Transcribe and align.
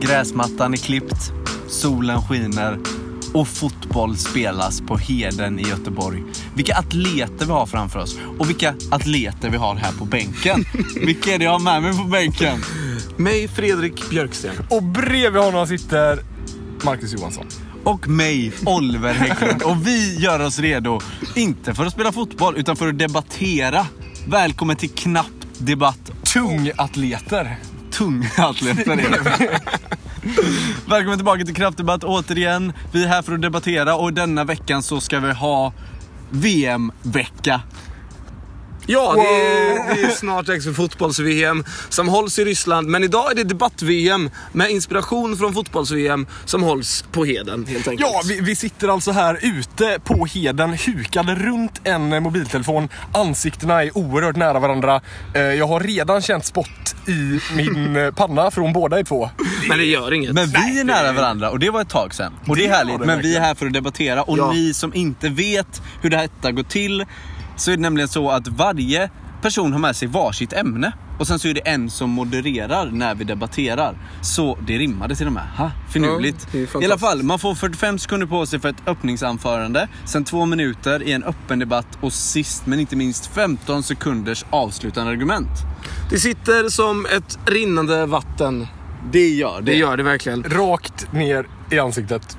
Gräsmattan 0.00 0.72
är 0.72 0.76
klippt, 0.76 1.32
solen 1.68 2.22
skiner 2.22 2.78
och 3.34 3.48
fotboll 3.48 4.16
spelas 4.16 4.80
på 4.80 4.96
Heden 4.96 5.58
i 5.58 5.62
Göteborg. 5.68 6.22
Vilka 6.54 6.76
atleter 6.76 7.46
vi 7.46 7.52
har 7.52 7.66
framför 7.66 7.98
oss 7.98 8.18
och 8.38 8.48
vilka 8.48 8.74
atleter 8.90 9.50
vi 9.50 9.56
har 9.56 9.74
här 9.74 9.92
på 9.92 10.04
bänken. 10.04 10.64
Vilka 11.00 11.34
är 11.34 11.38
det 11.38 11.44
jag 11.44 11.52
har 11.52 11.58
med 11.58 11.82
mig 11.82 11.96
på 11.96 12.04
bänken? 12.04 12.58
Mig, 13.16 13.48
Fredrik 13.48 14.10
Björksten. 14.10 14.52
Och 14.70 14.82
bredvid 14.82 15.42
honom 15.42 15.66
sitter 15.66 16.18
Marcus 16.84 17.12
Johansson. 17.12 17.46
Och 17.90 18.08
mig, 18.08 18.52
Oliver 18.66 19.14
Hägglund. 19.14 19.62
Och 19.62 19.86
vi 19.86 20.16
gör 20.16 20.46
oss 20.46 20.58
redo, 20.58 21.00
inte 21.34 21.74
för 21.74 21.86
att 21.86 21.92
spela 21.92 22.12
fotboll, 22.12 22.56
utan 22.56 22.76
för 22.76 22.88
att 22.88 22.98
debattera. 22.98 23.86
Välkommen 24.26 24.76
till 24.76 24.90
Knapp 24.90 25.26
Debatt. 25.58 26.10
Tungatleter. 26.32 27.56
Tunga 27.90 28.28
atleter 28.38 28.92
är 28.92 28.96
det. 28.96 29.60
Välkommen 30.88 31.18
tillbaka 31.18 31.44
till 31.44 31.54
Knapp 31.54 31.76
Debatt 31.76 32.04
återigen. 32.04 32.72
Vi 32.92 33.04
är 33.04 33.08
här 33.08 33.22
för 33.22 33.34
att 33.34 33.42
debattera 33.42 33.94
och 33.94 34.12
denna 34.12 34.44
veckan 34.44 34.82
så 34.82 35.00
ska 35.00 35.20
vi 35.20 35.32
ha 35.32 35.72
VM-vecka. 36.30 37.60
Ja, 38.86 39.12
det 39.16 39.20
är, 39.20 39.94
det 39.94 40.02
är 40.02 40.10
snart 40.10 40.46
dags 40.46 40.64
för 40.64 40.72
fotbolls-VM 40.72 41.64
som 41.88 42.08
hålls 42.08 42.38
i 42.38 42.44
Ryssland. 42.44 42.88
Men 42.88 43.04
idag 43.04 43.30
är 43.30 43.34
det 43.34 43.44
debatt-VM 43.44 44.30
med 44.52 44.70
inspiration 44.70 45.36
från 45.38 45.54
fotbolls-VM 45.54 46.26
som 46.44 46.62
hålls 46.62 47.04
på 47.12 47.24
Heden 47.24 47.66
helt 47.66 47.88
enkelt. 47.88 48.10
Ja, 48.12 48.22
vi, 48.28 48.40
vi 48.40 48.56
sitter 48.56 48.88
alltså 48.88 49.10
här 49.12 49.38
ute 49.42 49.98
på 50.04 50.26
Heden, 50.26 50.76
hukade 50.86 51.34
runt 51.34 51.80
en 51.84 52.22
mobiltelefon. 52.22 52.88
Ansiktena 53.12 53.84
är 53.84 53.98
oerhört 53.98 54.36
nära 54.36 54.58
varandra. 54.58 55.00
Eh, 55.34 55.40
Jag 55.42 55.66
har 55.66 55.80
redan 55.80 56.22
känt 56.22 56.44
spott 56.46 56.94
i 57.06 57.40
min 57.56 57.96
eh, 57.96 58.10
panna 58.10 58.50
från 58.50 58.72
båda 58.72 59.00
i 59.00 59.04
två. 59.04 59.30
Men 59.68 59.78
det 59.78 59.84
gör 59.84 60.12
inget. 60.12 60.32
Men 60.32 60.46
vi 60.48 60.80
är 60.80 60.84
nära 60.84 61.12
varandra 61.12 61.50
och 61.50 61.58
det 61.58 61.70
var 61.70 61.80
ett 61.80 61.88
tag 61.88 62.14
sedan. 62.14 62.32
Och 62.46 62.56
det 62.56 62.62
är 62.62 62.64
Det 62.64 62.70
var 62.70 62.76
härligt. 62.76 63.00
det 63.00 63.06
Men 63.06 63.22
vi 63.22 63.36
är 63.36 63.40
här 63.40 63.54
för 63.54 63.66
att 63.66 63.72
debattera 63.72 64.22
och 64.22 64.38
Ja. 64.38 64.52
ni 64.52 64.74
som 64.74 64.94
inte 64.94 65.28
vet 65.28 65.82
hur 66.02 66.10
detta 66.10 66.52
går 66.52 66.62
till 66.62 67.04
så 67.60 67.70
är 67.70 67.76
det 67.76 67.82
nämligen 67.82 68.08
så 68.08 68.30
att 68.30 68.48
varje 68.48 69.10
person 69.42 69.72
har 69.72 69.80
med 69.80 69.96
sig 69.96 70.08
varsitt 70.08 70.52
ämne. 70.52 70.92
Och 71.18 71.26
sen 71.26 71.38
så 71.38 71.48
är 71.48 71.54
det 71.54 71.60
en 71.60 71.90
som 71.90 72.10
modererar 72.10 72.90
när 72.90 73.14
vi 73.14 73.24
debatterar. 73.24 73.98
Så 74.22 74.58
det 74.66 74.78
rimmade 74.78 75.16
till 75.16 75.26
och 75.26 75.32
med. 75.32 75.48
Ha, 75.56 75.70
finurligt. 75.92 76.48
Ja, 76.52 76.82
I 76.82 76.84
alla 76.84 76.98
fall, 76.98 77.22
man 77.22 77.38
får 77.38 77.54
45 77.54 77.98
sekunder 77.98 78.26
på 78.26 78.46
sig 78.46 78.60
för 78.60 78.68
ett 78.68 78.88
öppningsanförande. 78.88 79.88
Sen 80.04 80.24
två 80.24 80.46
minuter 80.46 81.02
i 81.02 81.12
en 81.12 81.24
öppen 81.24 81.58
debatt 81.58 81.98
och 82.00 82.12
sist 82.12 82.66
men 82.66 82.80
inte 82.80 82.96
minst 82.96 83.26
15 83.26 83.82
sekunders 83.82 84.44
avslutande 84.50 85.12
argument. 85.12 85.50
Det 86.10 86.18
sitter 86.18 86.68
som 86.68 87.06
ett 87.06 87.38
rinnande 87.46 88.06
vatten. 88.06 88.66
Det 89.12 89.28
gör 89.28 89.60
Det 89.62 89.74
gör 89.74 89.96
det 89.96 90.02
verkligen. 90.02 90.42
Rakt 90.44 91.12
ner 91.12 91.46
i 91.70 91.78
ansiktet. 91.78 92.36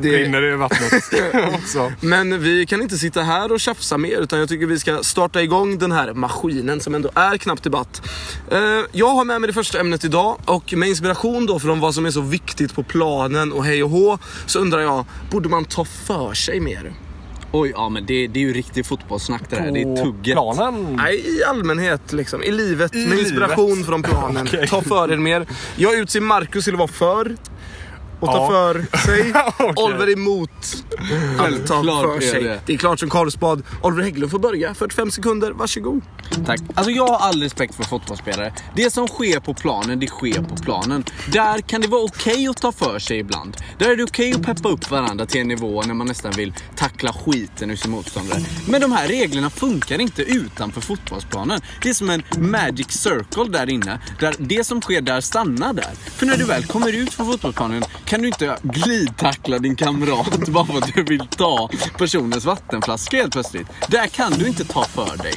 Det- 0.00 0.08
Rinner 0.18 0.40
det 0.40 0.52
i 0.52 0.56
vattnet 0.56 0.92
också. 1.54 1.92
Men 2.00 2.42
vi 2.42 2.66
kan 2.66 2.82
inte 2.82 2.98
sitta 2.98 3.22
här 3.22 3.52
och 3.52 3.60
tjafsa 3.60 3.98
mer 3.98 4.20
utan 4.20 4.38
jag 4.38 4.48
tycker 4.48 4.66
vi 4.66 4.78
ska 4.78 4.98
starta 5.02 5.42
igång 5.42 5.78
den 5.78 5.92
här 5.92 6.12
maskinen 6.12 6.80
som 6.80 6.94
ändå 6.94 7.10
är 7.14 7.36
knappt 7.38 7.62
debatt. 7.64 8.02
Eh, 8.50 8.58
Jag 8.92 9.08
har 9.08 9.24
med 9.24 9.40
mig 9.40 9.46
det 9.48 9.54
första 9.54 9.80
ämnet 9.80 10.04
idag 10.04 10.36
och 10.44 10.72
med 10.76 10.88
inspiration 10.88 11.46
då 11.46 11.58
från 11.58 11.80
vad 11.80 11.94
som 11.94 12.06
är 12.06 12.10
så 12.10 12.20
viktigt 12.20 12.74
på 12.74 12.82
planen 12.82 13.52
och 13.52 13.64
hej 13.64 13.82
och 13.84 13.90
hå 13.90 14.18
så 14.46 14.58
undrar 14.58 14.80
jag, 14.80 15.04
borde 15.30 15.48
man 15.48 15.64
ta 15.64 15.84
för 15.84 16.34
sig 16.34 16.60
mer? 16.60 16.92
Oj, 17.56 17.72
ja 17.74 17.88
men 17.88 18.06
det, 18.06 18.26
det 18.26 18.38
är 18.38 18.44
ju 18.44 18.52
riktigt 18.52 18.86
fotbollssnack 18.86 19.42
det 19.50 19.56
här. 19.56 19.72
Det 19.72 19.82
är 19.82 20.04
tugget. 20.04 20.34
planen. 20.34 20.96
Nej, 20.96 21.38
i 21.38 21.44
allmänhet 21.44 22.12
liksom. 22.12 22.42
I 22.42 22.50
livet. 22.50 22.94
I 22.94 23.06
med 23.06 23.18
inspiration 23.18 23.70
livet. 23.70 23.86
från 23.86 24.02
planen. 24.02 24.46
Okej. 24.46 24.66
Ta 24.68 24.82
för 24.82 25.12
er 25.12 25.16
mer. 25.16 25.46
Jag 25.76 25.94
utser 25.94 26.20
Marcus 26.20 26.64
till 26.64 26.74
att 26.74 26.78
vara 26.78 26.88
för. 26.88 27.36
Och 28.20 28.28
ta 28.28 28.36
Ja. 28.36 28.48
för 28.48 28.98
sig. 29.06 29.32
Okej. 29.58 29.84
Oliver 29.84 30.12
emot 30.12 30.50
att 30.50 31.38
ta 31.38 31.42
Självklart 31.44 32.14
för 32.14 32.20
sig. 32.30 32.42
det. 32.44 32.60
Det 32.66 32.74
är 32.74 32.78
klart 32.78 33.00
som 33.00 33.10
Karlsbad. 33.10 33.62
Oliver 33.82 34.02
Hägglund 34.02 34.30
får 34.30 34.38
börja. 34.38 34.74
45 34.74 35.10
sekunder, 35.10 35.50
varsågod. 35.50 36.00
Tack. 36.46 36.60
Alltså 36.74 36.90
jag 36.90 37.06
har 37.06 37.18
all 37.28 37.42
respekt 37.42 37.74
för 37.74 37.82
fotbollsspelare. 37.82 38.52
Det 38.76 38.90
som 38.92 39.08
sker 39.08 39.40
på 39.40 39.54
planen, 39.54 40.00
det 40.00 40.06
sker 40.06 40.42
på 40.42 40.56
planen. 40.56 41.04
Där 41.32 41.58
kan 41.60 41.80
det 41.80 41.88
vara 41.88 42.02
okej 42.04 42.48
att 42.48 42.56
ta 42.56 42.72
för 42.72 42.98
sig 42.98 43.18
ibland. 43.18 43.56
Där 43.78 43.90
är 43.90 43.96
det 43.96 44.04
okej 44.04 44.32
att 44.34 44.42
peppa 44.42 44.68
upp 44.68 44.90
varandra 44.90 45.26
till 45.26 45.40
en 45.40 45.48
nivå 45.48 45.82
när 45.82 45.94
man 45.94 46.06
nästan 46.06 46.32
vill 46.32 46.54
tackla 46.76 47.12
skiten 47.12 47.70
ur 47.70 47.76
sin 47.76 47.90
motståndare. 47.90 48.40
Men 48.68 48.80
de 48.80 48.92
här 48.92 49.08
reglerna 49.08 49.50
funkar 49.50 50.00
inte 50.00 50.22
utanför 50.22 50.80
fotbollsplanen. 50.80 51.60
Det 51.82 51.88
är 51.88 51.94
som 51.94 52.10
en 52.10 52.22
magic 52.38 52.90
circle 52.90 53.44
där 53.58 53.70
inne. 53.70 53.98
Där 54.20 54.34
det 54.38 54.64
som 54.64 54.80
sker 54.82 55.00
där 55.00 55.20
stannar 55.20 55.72
där. 55.72 55.90
För 56.16 56.26
när 56.26 56.36
du 56.36 56.44
väl 56.44 56.64
kommer 56.66 56.92
ut 56.92 57.12
från 57.14 57.26
fotbollsplanen 57.26 57.84
kan 58.14 58.22
du 58.22 58.28
inte 58.28 58.56
glidtackla 58.62 59.58
din 59.58 59.76
kamrat 59.76 60.48
bara 60.48 60.64
för 60.64 60.78
att 60.78 60.94
du 60.94 61.02
vill 61.02 61.26
ta 61.28 61.68
personens 61.98 62.44
vattenflaska 62.44 63.16
helt 63.16 63.32
plötsligt. 63.32 63.66
Där 63.88 64.06
kan 64.06 64.32
du 64.32 64.48
inte 64.48 64.64
ta 64.64 64.84
för 64.84 65.22
dig. 65.22 65.34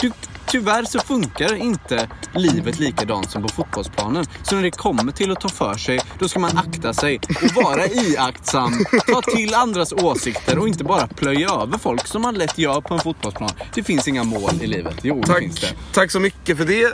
Du, 0.00 0.12
tyvärr 0.50 0.84
så 0.84 0.98
funkar 0.98 1.54
inte 1.54 2.08
livet 2.34 2.78
likadant 2.78 3.30
som 3.30 3.42
på 3.42 3.48
fotbollsplanen. 3.48 4.24
Så 4.42 4.54
när 4.54 4.62
det 4.62 4.70
kommer 4.70 5.12
till 5.12 5.30
att 5.32 5.40
ta 5.40 5.48
för 5.48 5.74
sig, 5.74 6.00
då 6.18 6.28
ska 6.28 6.38
man 6.38 6.58
akta 6.58 6.94
sig 6.94 7.20
och 7.42 7.64
vara 7.64 7.86
iaktsam. 7.86 8.72
Ta 9.06 9.22
till 9.22 9.54
andras 9.54 9.92
åsikter 9.92 10.58
och 10.58 10.68
inte 10.68 10.84
bara 10.84 11.06
plöja 11.06 11.48
över 11.50 11.78
folk 11.78 12.06
som 12.06 12.22
man 12.22 12.34
lätt 12.34 12.58
gör 12.58 12.80
på 12.80 12.94
en 12.94 13.00
fotbollsplan. 13.00 13.50
Det 13.74 13.82
finns 13.82 14.08
inga 14.08 14.24
mål 14.24 14.50
i 14.60 14.66
livet. 14.66 14.96
Jo, 15.02 15.22
det 15.26 15.34
finns 15.38 15.60
det. 15.60 15.66
Tack. 15.66 15.76
Tack 15.92 16.10
så 16.10 16.20
mycket 16.20 16.56
för 16.58 16.64
det. 16.64 16.84
Eh, 16.84 16.90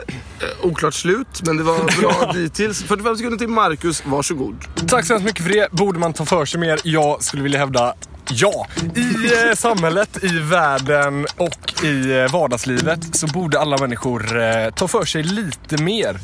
oklart 0.63 0.95
slut, 0.95 1.43
men 1.47 1.57
det 1.57 1.63
var 1.63 2.01
bra 2.01 2.33
dittills. 2.35 2.83
45 2.83 3.17
sekunder 3.17 3.39
till 3.39 3.49
Marcus, 3.49 4.03
varsågod. 4.07 4.57
Tack 4.89 5.07
så 5.07 5.13
hemskt 5.13 5.27
mycket 5.27 5.43
för 5.43 5.51
det. 5.53 5.69
Borde 5.73 5.99
man 5.99 6.13
ta 6.13 6.25
för 6.25 6.45
sig 6.45 6.61
mer? 6.61 6.81
Jag 6.85 7.23
skulle 7.23 7.43
vilja 7.43 7.59
hävda 7.59 7.95
ja. 8.31 8.67
I 8.97 9.33
eh, 9.49 9.55
samhället, 9.55 10.25
i 10.25 10.39
världen 10.39 11.27
och 11.37 11.85
i 11.85 12.19
eh, 12.19 12.33
vardagslivet 12.33 13.17
så 13.17 13.27
borde 13.27 13.61
alla 13.61 13.79
människor 13.79 14.43
eh, 14.43 14.71
ta 14.71 14.89
för 14.89 15.05
sig 15.05 15.23
lite 15.23 15.83
mer. 15.83 16.17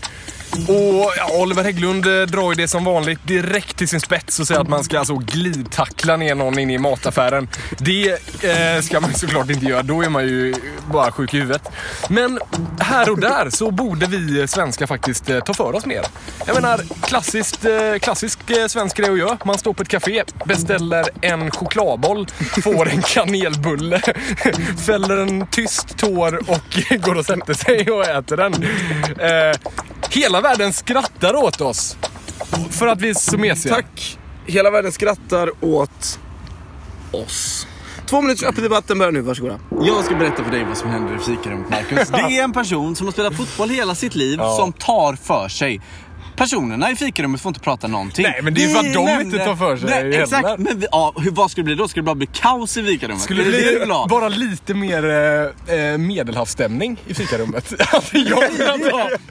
Och 0.53 1.13
ja, 1.17 1.31
Oliver 1.39 1.63
Hägglund 1.63 2.07
eh, 2.07 2.23
drar 2.23 2.53
ju 2.53 2.55
det 2.55 2.69
som 2.69 2.85
vanligt 2.85 3.27
direkt 3.27 3.77
till 3.77 3.89
sin 3.89 4.01
spets 4.01 4.41
och 4.41 4.47
säger 4.47 4.61
att 4.61 4.69
man 4.69 4.85
ska 4.85 4.99
alltså 4.99 5.15
glidtackla 5.15 6.17
ner 6.17 6.35
någon 6.35 6.59
inne 6.59 6.75
i 6.75 6.79
mataffären. 6.79 7.49
Det 7.79 8.11
eh, 8.45 8.83
ska 8.83 9.01
man 9.01 9.11
ju 9.11 9.17
såklart 9.17 9.51
inte 9.51 9.67
göra, 9.67 9.83
då 9.83 10.03
är 10.03 10.09
man 10.09 10.25
ju 10.25 10.55
bara 10.93 11.13
sjuk 11.13 11.35
i 11.35 11.39
huvudet. 11.39 11.69
Men 12.09 12.39
här 12.81 13.11
och 13.11 13.21
där 13.21 13.51
så 13.51 13.71
borde 13.71 14.07
vi 14.07 14.49
svenskar 14.49 14.87
faktiskt 14.87 15.31
eh, 15.31 15.41
ta 15.41 15.55
för 15.55 15.75
oss 15.75 15.87
mer. 15.87 16.03
Jag 16.47 16.55
menar, 16.55 16.81
klassiskt, 17.03 17.65
eh, 17.65 17.99
klassisk 18.01 18.51
eh, 18.51 18.67
svensk 18.67 18.97
grej 18.97 19.11
att 19.11 19.19
göra. 19.19 19.39
Man 19.45 19.59
står 19.59 19.73
på 19.73 19.83
ett 19.83 19.89
café, 19.89 20.25
beställer 20.45 21.09
en 21.21 21.51
chokladboll, 21.51 22.27
får 22.63 22.89
en 22.89 23.03
kanelbulle, 23.03 24.01
fäller 24.87 25.17
en 25.17 25.47
tyst 25.47 25.97
tår 25.97 26.51
och 26.51 27.01
går 27.01 27.15
och 27.15 27.27
sätter 27.27 27.55
sig 27.55 27.91
och 27.91 28.05
äter 28.05 28.37
den. 28.37 28.55
Eh, 29.19 29.57
Hela 30.13 30.41
världen 30.41 30.73
skrattar 30.73 31.35
åt 31.37 31.61
oss. 31.61 31.97
För 32.71 32.87
att 32.87 33.01
vi 33.01 33.11
är 33.11 33.15
så 33.15 33.39
mesiga. 33.39 33.75
Tack. 33.75 34.19
Hela 34.47 34.71
världen 34.71 34.93
skrattar 34.93 35.51
åt 35.65 36.19
oss. 37.11 37.67
Två 38.07 38.21
minuters 38.23 38.43
öppen 38.45 38.63
debatten 38.63 38.99
börjar 38.99 39.13
nu, 39.13 39.21
varsågoda. 39.21 39.59
Jag 39.83 40.05
ska 40.05 40.15
berätta 40.15 40.45
för 40.45 40.51
dig 40.51 40.65
vad 40.65 40.77
som 40.77 40.91
händer 40.91 41.17
i 41.17 41.19
fikarummet, 41.19 41.71
Marcus. 41.71 42.09
Det 42.29 42.39
är 42.39 42.45
en 42.45 42.53
person 42.53 42.97
som 42.97 43.07
har 43.07 43.13
spelat 43.13 43.37
fotboll 43.37 43.71
hela 43.71 43.95
sitt 43.95 44.15
liv 44.15 44.39
Ja. 44.43 44.57
som 44.57 44.73
tar 44.73 45.17
för 45.17 45.49
sig. 45.49 45.81
Personerna 46.37 46.91
i 46.91 46.97
fikarummet 46.97 47.41
får 47.41 47.51
inte 47.51 47.61
prata 47.61 47.87
någonting. 47.89 48.23
Nej, 48.23 48.41
men 48.43 48.55
det 48.55 48.65
är 48.65 48.69
ju 48.69 48.75
för 48.75 48.79
att 48.81 48.95
de 48.95 49.05
nämnde- 49.05 49.23
inte 49.37 49.45
tar 49.45 49.57
för 49.57 49.77
sig 49.77 49.91
Nej, 49.91 49.99
heller. 49.99 50.23
exakt. 50.23 50.59
Men 50.59 50.81
vi, 50.81 50.87
ja, 50.93 51.15
hur, 51.17 51.31
vad 51.31 51.51
skulle 51.51 51.63
det 51.63 51.67
bli 51.67 51.75
då? 51.75 51.89
Skulle 51.89 52.03
det 52.03 52.07
bara 52.07 52.15
bli 52.15 52.27
kaos 52.33 52.77
i 52.77 52.85
fikarummet? 52.85 53.23
Skulle 53.23 53.45
det 53.45 53.51
det 53.51 53.87
bli 53.87 53.87
bara 54.09 54.29
lite 54.29 54.75
mer 54.75 55.05
eh, 55.69 55.77
eh, 55.79 55.99
medelhavsstämning 55.99 56.97
i 57.07 57.15
fikarummet. 57.15 57.73
Alltså, 57.93 58.17
jag 58.17 58.39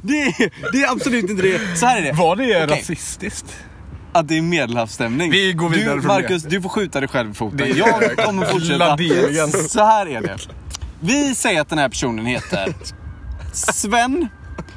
det, 0.02 0.14
är, 0.22 0.72
det 0.72 0.82
är 0.84 0.92
absolut 0.92 1.30
inte 1.30 1.44
det. 1.44 1.78
Så 1.78 1.86
här 1.86 1.98
är 1.98 2.02
det. 2.02 2.12
Var 2.12 2.36
det 2.36 2.64
Okej. 2.64 2.78
rasistiskt? 2.80 3.46
Att 4.14 4.28
det 4.28 4.38
är 4.38 4.42
medelhavsstämning. 4.42 5.32
Vi 5.32 5.54
går 5.54 5.70
vidare 5.70 5.96
du, 5.96 6.02
från 6.02 6.12
Marcus, 6.22 6.44
du 6.44 6.62
får 6.62 6.70
skjuta 6.70 7.00
dig 7.00 7.10
själv 7.10 7.32
i 7.32 7.34
foten. 7.34 7.58
Det- 7.58 7.68
Jag 7.68 8.18
kommer 8.18 8.46
fortsätta. 8.46 8.98
Så 9.70 9.84
här 9.86 10.06
är 10.10 10.22
det. 10.22 10.38
Vi 11.00 11.36
säger 11.36 11.62
att 11.62 11.70
den 11.70 11.78
här 11.80 11.90
personen 11.90 12.26
heter 12.26 12.74
Sven. 13.54 14.28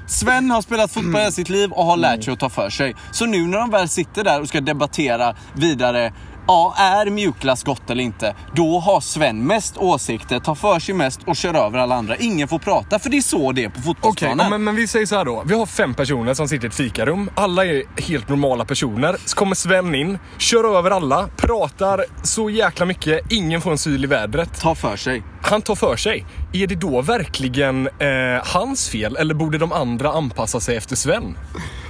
Sven 0.07 0.51
har 0.51 0.63
spelat 0.63 0.91
fotboll 0.91 1.15
hela 1.15 1.31
sitt 1.31 1.49
liv 1.49 1.73
och 1.73 1.85
har 1.85 1.97
lärt 1.97 2.25
sig 2.25 2.33
att 2.33 2.41
ta 2.41 2.49
för 2.49 2.71
sig. 2.71 2.95
Så 3.13 3.27
nu 3.27 3.47
när 3.47 3.59
de 3.59 3.71
väl 3.71 3.89
sitter 3.89 4.25
där 4.25 4.41
och 4.41 4.49
ska 4.49 4.61
debattera 4.61 5.35
vidare 5.55 6.13
ja, 6.47 6.75
är 6.79 7.11
mjukglass 7.11 7.63
gott 7.65 7.91
eller 7.91 8.03
inte? 8.05 8.35
Då 8.55 8.79
har 8.79 9.01
Sven 9.01 9.47
mest 9.47 9.77
åsikter, 9.77 10.39
tar 10.41 10.55
för 10.55 10.79
sig 10.81 10.95
mest 10.95 11.21
och 11.27 11.37
kör 11.37 11.55
över 11.55 11.79
alla 11.79 11.95
andra. 11.95 12.17
Ingen 12.17 12.49
får 12.49 12.59
prata, 12.59 12.99
för 12.99 13.11
det 13.11 13.17
är 13.17 13.21
så 13.23 13.53
det 13.53 13.65
är 13.65 13.69
på 13.69 13.73
Okej, 13.79 13.85
fotbollsplanen. 13.85 14.39
ja, 14.39 14.49
men, 14.51 14.65
men 14.65 14.77
vi 14.77 14.87
säger 14.87 15.07
så 15.07 15.17
här 15.17 15.25
då. 15.25 15.43
Vi 15.47 15.55
har 15.55 15.67
fem 15.67 15.95
personer 15.95 16.35
som 16.35 16.49
sitter 16.49 16.65
i 16.65 16.69
ett 16.69 16.75
fikarum. 16.75 17.31
Alla 17.35 17.65
är 17.65 17.83
helt 18.03 18.29
normala 18.29 18.65
personer. 18.65 19.17
Så 19.25 19.37
kommer 19.37 19.55
Sven 19.55 19.95
in, 19.95 20.19
kör 20.39 20.79
över 20.79 20.91
alla, 20.91 21.29
pratar 21.37 22.05
så 22.23 22.51
jäkla 22.51 22.87
mycket. 22.87 23.33
Ingen 23.33 23.61
får 23.61 23.71
en 23.71 23.79
syl 23.79 24.05
i 24.05 24.07
vädret. 24.07 24.61
Ta 24.61 24.75
för 24.75 24.97
sig. 24.97 25.23
Han 25.43 25.63
tar 25.63 25.75
för 25.75 25.97
sig. 25.97 26.27
Är 26.53 26.67
det 26.67 26.75
då 26.75 27.03
verkligen 27.03 27.87
eh, 27.87 28.45
hans 28.45 28.89
fel 28.89 29.17
eller 29.17 29.35
borde 29.35 29.59
de 29.59 29.73
andra 29.73 30.13
anpassa 30.13 30.61
sig 30.61 30.77
efter 30.77 30.97
Sven? 30.97 31.37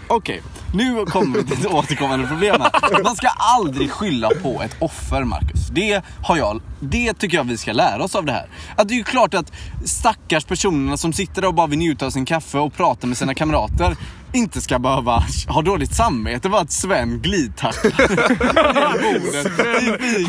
Okej, 0.08 0.42
nu 0.74 1.06
kommer 1.06 1.38
vi 1.38 1.44
till 1.44 1.66
ett 1.66 1.72
återkommande 1.72 2.26
problem 2.26 2.60
här. 2.60 3.02
Man 3.02 3.16
ska 3.16 3.28
aldrig 3.28 3.90
skylla 3.90 4.30
på 4.42 4.62
ett 4.62 4.76
offer, 4.78 5.24
Marcus. 5.24 5.68
Det, 5.72 6.02
har 6.22 6.36
jag, 6.36 6.60
det 6.80 7.14
tycker 7.14 7.36
jag 7.36 7.44
vi 7.44 7.56
ska 7.56 7.72
lära 7.72 8.04
oss 8.04 8.14
av 8.14 8.24
det 8.24 8.32
här. 8.32 8.46
Att 8.76 8.88
det 8.88 8.94
är 8.94 8.96
ju 8.96 9.04
klart 9.04 9.34
att 9.34 9.52
stackars 9.84 10.44
personerna 10.44 10.96
som 10.96 11.12
sitter 11.12 11.42
där 11.42 11.48
och 11.48 11.54
bara 11.54 11.66
vill 11.66 11.78
njuta 11.78 12.06
av 12.06 12.10
sin 12.10 12.24
kaffe 12.24 12.58
och 12.58 12.74
prata 12.74 13.06
med 13.06 13.16
sina 13.16 13.34
kamrater 13.34 13.96
inte 14.34 14.60
ska 14.60 14.78
behöva 14.78 15.24
ha 15.48 15.62
dåligt 15.62 15.94
samvete 15.94 16.50
för 16.50 16.58
att 16.58 16.72
Sven 16.72 17.20
glidtacklar 17.20 17.92
bordet 19.02 19.60
i. 20.04 20.26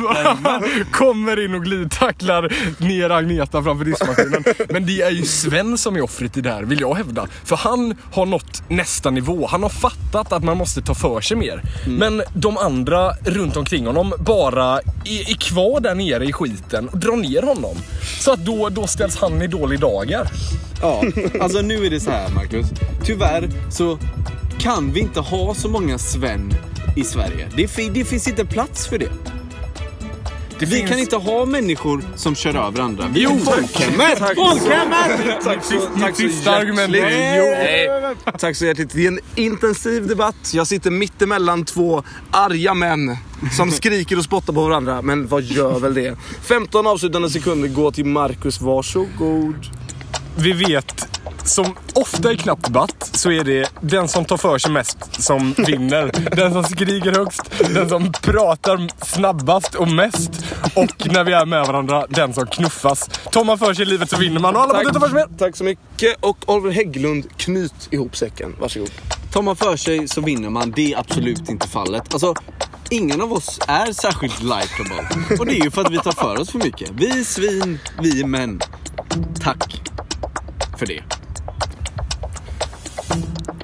Kommer 0.92 1.46
in 1.46 1.56
och 1.56 1.64
glidtacklar 1.64 2.54
ner 2.78 3.10
Agneta 3.10 3.64
framför 3.64 3.86
diskmaskinen. 3.86 4.44
Men 4.70 4.86
det 4.86 5.02
är 5.02 5.12
ju 5.12 5.26
Sven 5.26 5.78
som 5.78 5.96
är 5.96 6.02
offret 6.02 6.38
i 6.38 6.42
det 6.42 6.50
här, 6.50 6.64
vill 6.64 6.80
jag 6.80 6.96
hävda. 6.96 7.28
För 7.44 7.56
han 7.56 7.96
har 8.14 8.26
nått 8.26 8.64
nästa 8.68 9.12
nivå. 9.12 9.48
Han 9.48 9.64
har 9.64 9.70
fattat 9.70 10.34
att 10.34 10.44
man 10.44 10.58
måste 10.58 10.82
ta 10.82 10.96
för 10.96 11.22
sig 11.22 11.38
mer. 11.38 11.62
Men 11.88 12.22
de 12.34 12.58
andra 12.58 13.12
runt 13.14 13.58
omkring 13.58 13.86
honom 13.86 14.14
bara 14.20 14.80
är, 15.06 15.30
är 15.32 15.36
kvar 15.36 15.80
där 15.80 15.96
nere 15.96 16.26
i 16.26 16.34
skiten 16.34 16.90
och 16.90 16.98
drar 16.98 17.16
ner 17.16 17.42
honom. 17.42 17.76
Så 18.20 18.32
att 18.32 18.46
då, 18.46 18.70
då 18.70 18.88
ställs 18.88 19.18
han 19.18 19.42
i 19.42 19.48
dålig 19.48 19.80
dagar. 19.80 20.28
Ja, 20.82 21.04
alltså 21.42 21.62
nu 21.62 21.86
är 21.86 21.90
det 21.90 22.00
så 22.00 22.12
här 22.12 22.30
Marcus. 22.30 22.66
Tyvärr 23.04 23.50
så 23.70 24.00
kan 24.60 24.92
vi 24.94 25.00
inte 25.00 25.20
ha 25.20 25.54
så 25.56 25.70
många 25.70 25.98
Sven 25.98 26.54
i 26.96 27.04
Sverige. 27.04 27.48
Det, 27.56 27.90
det 27.94 28.06
finns 28.06 28.28
inte 28.28 28.46
plats 28.46 28.88
för 28.88 28.98
det. 28.98 29.10
Det 30.60 30.66
Vi 30.66 30.76
finns- 30.78 30.90
kan 30.90 31.00
inte 31.00 31.16
ha 31.16 31.46
människor 31.46 32.04
som 32.16 32.36
kör 32.36 32.56
över 32.68 32.80
andra. 32.80 33.08
Vi 33.14 33.22
Jo, 33.24 33.30
är 33.32 33.38
folkhemmet! 33.38 34.18
tack. 34.20 34.36
Folkhemmet! 34.36 35.42
Tack 35.44 35.64
så, 35.64 35.80
tack 36.02 36.16
så 36.16 36.22
hjärtligt. 36.24 36.44
Tack 38.40 38.56
så 38.56 38.66
hjärtligt. 38.66 38.90
Det 38.94 39.04
är 39.04 39.08
en 39.08 39.20
intensiv 39.36 40.08
debatt. 40.08 40.52
Jag 40.54 40.68
sitter 40.68 40.92
mitt 40.92 41.22
emellan 41.22 41.66
två 41.66 42.04
arga 42.32 42.74
män 42.74 43.18
som 43.58 43.72
skriker 43.80 44.18
och 44.18 44.24
spottar 44.24 44.54
på 44.54 44.64
varandra. 44.64 45.02
Men 45.02 45.28
vad 45.28 45.44
gör 45.44 45.80
väl 45.80 45.94
det? 45.94 46.18
15 46.42 46.88
avslutande 46.88 47.30
sekunder 47.30 47.68
går 47.70 47.92
till 47.92 48.06
Marcus. 48.06 48.62
Varsågod. 48.62 49.56
Vi 50.38 50.52
vet, 50.54 51.08
som 51.44 51.76
ofta 51.94 52.32
i 52.32 52.38
knapp 52.38 52.64
debatt, 52.64 53.10
så 53.14 53.32
är 53.32 53.44
det 53.44 53.70
den 53.82 54.08
som 54.08 54.26
tar 54.26 54.38
för 54.38 54.58
sig 54.58 54.72
mest 54.72 55.24
som 55.24 55.54
vinner. 55.58 56.36
Den 56.36 56.54
som 56.54 56.64
skriker 56.64 57.12
högst, 57.12 57.42
den 57.74 57.90
som 57.90 58.12
pratar 58.12 59.06
snabbast 59.06 59.76
och 59.76 59.88
mest. 59.88 60.32
Och 60.74 61.08
när 61.12 61.24
vi 61.24 61.34
är 61.34 61.46
med 61.46 61.66
varandra, 61.66 62.06
den 62.10 62.34
som 62.34 62.48
knuffas. 62.48 63.10
Tar 63.32 63.44
man 63.44 63.58
för 63.58 63.74
sig 63.74 63.84
i 63.84 63.86
livet 63.86 64.10
så 64.10 64.18
vinner 64.18 64.40
man 64.40 64.56
och 64.56 64.62
alla 64.62 64.74
får 64.74 64.82
inte 64.82 64.94
ta 64.94 65.00
för 65.00 65.08
sig 65.08 65.16
mer. 65.16 65.38
Tack 65.38 65.56
så 65.56 65.64
mycket. 65.64 66.18
Och 66.20 66.38
Oliver 66.46 66.72
Hägglund, 66.72 67.38
knyt 67.38 67.88
ihop 67.92 68.16
säcken. 68.16 68.56
Varsågod. 68.60 68.92
Tar 69.34 69.42
man 69.42 69.56
för 69.56 69.78
sig 69.78 70.08
så 70.08 70.22
vinner 70.22 70.50
man. 70.50 70.74
Det 70.76 70.94
är 70.94 71.00
absolut 71.00 71.50
inte 71.50 71.68
fallet. 71.68 72.14
Alltså, 72.14 72.34
ingen 72.90 73.22
av 73.22 73.34
oss 73.34 73.60
är 73.68 73.92
särskilt 73.92 74.42
likeable. 74.42 75.08
Och 75.40 75.46
det 75.46 75.60
är 75.60 75.64
ju 75.64 75.72
för 75.72 75.82
att 75.82 75.92
vi 75.92 75.98
tar 75.98 76.12
för 76.12 76.40
oss 76.40 76.52
för 76.52 76.60
mycket. 76.60 76.92
Vi 76.96 77.20
är 77.20 77.24
svin, 77.24 77.80
vi 78.02 78.22
är 78.22 78.26
män. 78.26 78.62
Tack 79.42 79.82
för 80.78 80.86
det. 80.86 81.04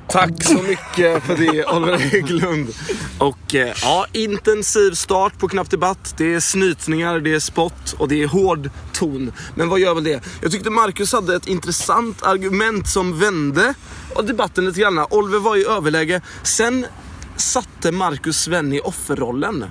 Tack 0.08 0.44
så 0.44 0.54
mycket 0.54 1.24
för 1.24 1.38
det 1.38 1.66
Oliver 1.66 1.98
Hägglund. 1.98 2.70
Och 3.18 3.56
eh, 3.56 3.74
ja, 3.82 4.06
intensiv 4.12 4.92
start 4.92 5.40
på 5.40 5.48
Knapp 5.48 5.70
Debatt. 5.70 6.14
Det 6.18 6.34
är 6.34 6.40
snytningar, 6.40 7.20
det 7.20 7.34
är 7.34 7.40
spott 7.40 7.96
och 7.98 8.08
det 8.08 8.24
är 8.24 8.28
hård 8.28 8.70
ton. 8.94 9.32
Men 9.56 9.70
vad 9.70 9.80
gör 9.80 9.96
väl 9.96 10.04
det? 10.04 10.24
Jag 10.42 10.52
tyckte 10.52 10.70
Marcus 10.70 11.14
hade 11.14 11.36
ett 11.36 11.48
intressant 11.48 12.24
argument 12.24 12.88
som 12.88 13.20
vände 13.20 13.74
debatten 14.24 14.66
lite 14.66 14.80
grann. 14.80 15.06
Oliver 15.10 15.40
var 15.40 15.56
i 15.56 15.66
överläge. 15.66 16.22
Sen 16.44 16.86
satte 17.36 17.92
Marcus 17.92 18.38
Sven 18.38 18.74
i 18.74 18.80
offerrollen. 18.80 19.66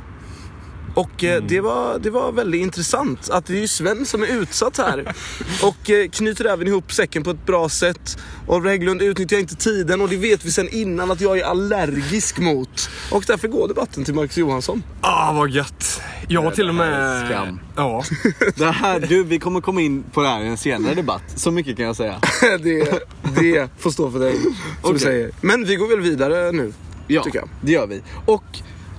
Och 0.95 1.25
eh, 1.25 1.43
det, 1.43 1.61
var, 1.61 1.99
det 1.99 2.11
var 2.11 2.33
väldigt 2.33 2.61
intressant 2.61 3.31
att 3.31 3.47
det 3.47 3.53
är 3.53 3.61
ju 3.61 3.69
Sven 3.69 4.07
som 4.07 4.23
är 4.23 4.27
utsatt 4.27 4.79
här. 4.79 5.15
Och 5.63 5.91
eh, 5.91 6.09
knyter 6.09 6.45
även 6.45 6.69
ihop 6.69 6.93
säcken 6.93 7.23
på 7.23 7.31
ett 7.31 7.47
bra 7.47 7.69
sätt. 7.69 8.19
Oliver 8.47 8.71
Hägglund 8.71 9.03
utnyttjar 9.03 9.39
inte 9.39 9.57
tiden 9.57 10.01
och 10.01 10.09
det 10.09 10.17
vet 10.17 10.45
vi 10.45 10.51
sen 10.53 10.69
innan 10.69 11.11
att 11.11 11.21
jag 11.21 11.39
är 11.39 11.45
allergisk 11.45 12.39
mot. 12.39 12.91
Och 13.11 13.25
därför 13.27 13.49
går 13.49 13.69
debatten 13.69 14.05
till 14.05 14.15
Marcus 14.15 14.37
Johansson. 14.37 14.83
Ah, 15.01 15.33
vad 15.33 15.51
gött. 15.51 16.03
Jag 16.29 16.43
har 16.43 16.51
till 16.51 16.69
och 16.69 16.75
med... 16.75 17.27
skam. 17.27 17.61
Ja. 17.77 18.05
Det 18.57 18.71
här, 18.71 19.01
du, 19.01 19.25
vi 19.25 19.39
kommer 19.39 19.61
komma 19.61 19.81
in 19.81 20.03
på 20.03 20.23
det 20.23 20.29
här 20.29 20.41
i 20.43 20.47
en 20.47 20.57
senare 20.57 20.95
debatt. 20.95 21.23
Så 21.37 21.51
mycket 21.51 21.77
kan 21.77 21.87
jag 21.87 21.97
säga. 21.97 22.21
det, 22.63 23.03
det 23.41 23.71
får 23.79 23.91
stå 23.91 24.11
för 24.11 24.19
dig, 24.19 24.37
som 24.83 24.93
du 24.93 24.99
säger. 24.99 25.31
Men 25.41 25.65
vi 25.65 25.77
går 25.77 25.89
väl 25.89 26.01
vidare 26.01 26.53
nu, 26.53 26.73
Ja, 27.07 27.23
tycker 27.23 27.39
jag. 27.39 27.49
det 27.61 27.73
gör 27.73 27.87
vi. 27.87 28.03
Och 28.27 28.45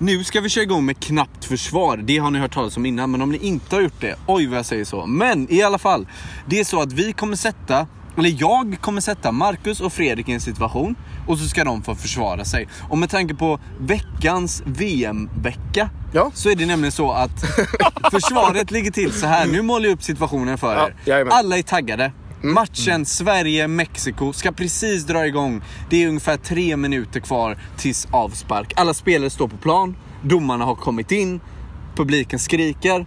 nu 0.02 0.24
ska 0.24 0.42
vi 0.42 0.50
köra 0.50 0.64
igång 0.64 0.86
med 0.86 1.00
knappt 1.00 1.46
försvar. 1.46 1.98
Det 1.98 2.18
har 2.18 2.32
ni 2.32 2.40
hört 2.40 2.54
talas 2.54 2.78
om 2.78 2.86
innan, 2.86 3.12
men 3.12 3.22
om 3.22 3.32
ni 3.32 3.38
inte 3.38 3.76
har 3.76 3.82
gjort 3.82 4.02
det, 4.02 4.16
oj 4.28 4.48
vad 4.48 4.58
jag 4.58 4.66
säger 4.66 4.86
så. 4.86 5.06
Men 5.06 5.48
i 5.54 5.62
alla 5.62 5.78
fall, 5.78 6.08
det 6.46 6.60
är 6.60 6.64
så 6.64 6.82
att 6.82 6.94
vi 6.94 7.14
kommer 7.14 7.36
sätta, 7.36 7.88
eller 8.18 8.36
jag 8.42 8.78
kommer 8.82 9.02
sätta 9.02 9.32
Marcus 9.32 9.82
och 9.82 9.94
Fredrik 9.94 10.30
i 10.30 10.32
en 10.32 10.42
situation 10.42 10.96
och 11.28 11.38
så 11.40 11.46
ska 11.48 11.64
de 11.64 11.82
få 11.84 11.96
försvara 11.96 12.46
sig. 12.46 12.68
Och 12.90 12.98
med 12.98 13.10
tanke 13.10 13.34
på 13.36 13.60
veckans 13.80 14.64
VM-vecka 14.66 15.90
Ja. 16.14 16.32
så 16.34 16.50
är 16.50 16.56
det 16.56 16.66
nämligen 16.66 16.92
så 16.92 17.12
att 17.12 17.32
försvaret 18.12 18.72
ligger 18.72 18.92
till 18.92 19.12
så 19.14 19.28
här. 19.28 19.48
Nu 19.48 19.62
målar 19.62 19.86
jag 19.86 19.94
upp 19.94 20.04
situationen 20.04 20.58
för 20.58 20.76
Ja, 20.76 20.88
er. 20.88 20.96
jajamän. 21.06 21.34
Alla 21.34 21.58
är 21.58 21.62
taggade. 21.64 22.12
Matchen 22.44 23.06
Sverige-Mexiko 23.06 24.34
ska 24.34 24.52
precis 24.52 25.04
dra 25.04 25.28
igång. 25.28 25.62
Det 25.90 26.04
är 26.04 26.08
ungefär 26.08 26.38
tre 26.38 26.78
minuter 26.78 27.20
kvar 27.20 27.58
tills 27.78 28.08
avspark. 28.12 28.74
Alla 28.76 28.94
spelare 28.94 29.30
står 29.30 29.48
på 29.48 29.58
plan, 29.58 29.96
domarna 30.24 30.66
har 30.66 30.76
kommit 30.76 31.12
in, 31.12 31.40
publiken 31.96 32.40
skriker. 32.40 33.06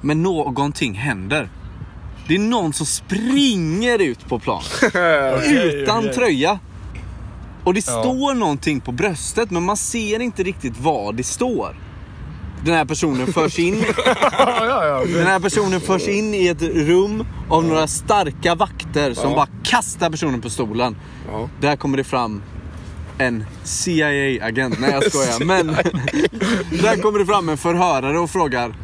Men 0.00 0.22
någonting 0.22 0.94
händer. 0.94 1.48
Det 2.28 2.34
är 2.34 2.38
någon 2.38 2.72
som 2.72 2.86
springer 2.86 3.98
ut 3.98 4.28
på 4.28 4.38
plan. 4.38 4.62
utan 5.54 5.98
okej. 5.98 6.12
tröja. 6.14 6.58
Och 7.64 7.74
det 7.74 7.86
Ja. 7.86 8.02
står 8.02 8.34
någonting 8.34 8.80
på 8.80 8.92
bröstet 8.92 9.50
men 9.50 9.62
man 9.62 9.76
ser 9.76 10.20
inte 10.20 10.42
riktigt 10.42 10.80
vad 10.80 11.14
det 11.14 11.22
står. 11.24 11.76
Den 12.64 12.74
här 12.74 12.84
personen 12.84 13.32
förs 13.32 13.58
in 13.58 13.74
den 15.14 15.26
här 15.26 15.40
personen 15.40 15.80
förs 15.80 16.08
in 16.08 16.34
i 16.34 16.48
ett 16.48 16.62
rum 16.62 17.24
av 17.50 17.64
några 17.64 17.86
starka 17.86 18.54
vakter 18.54 19.14
som 19.14 19.34
bara 19.34 19.48
kastar 19.64 20.10
personen 20.10 20.40
på 20.40 20.50
stolen. 20.50 20.96
Där 21.60 21.76
kommer 21.76 21.96
det 21.96 22.04
fram 22.04 22.42
en 23.18 23.44
CIA-agent. 23.64 24.80
Nej 24.80 24.90
jag 24.90 25.12
skojar. 25.12 25.44
Men 25.44 25.66
där 26.82 27.02
kommer 27.02 27.18
det 27.18 27.26
fram 27.26 27.48
en 27.48 27.56
förhörare 27.56 28.18
och 28.18 28.30
frågar 28.30 28.74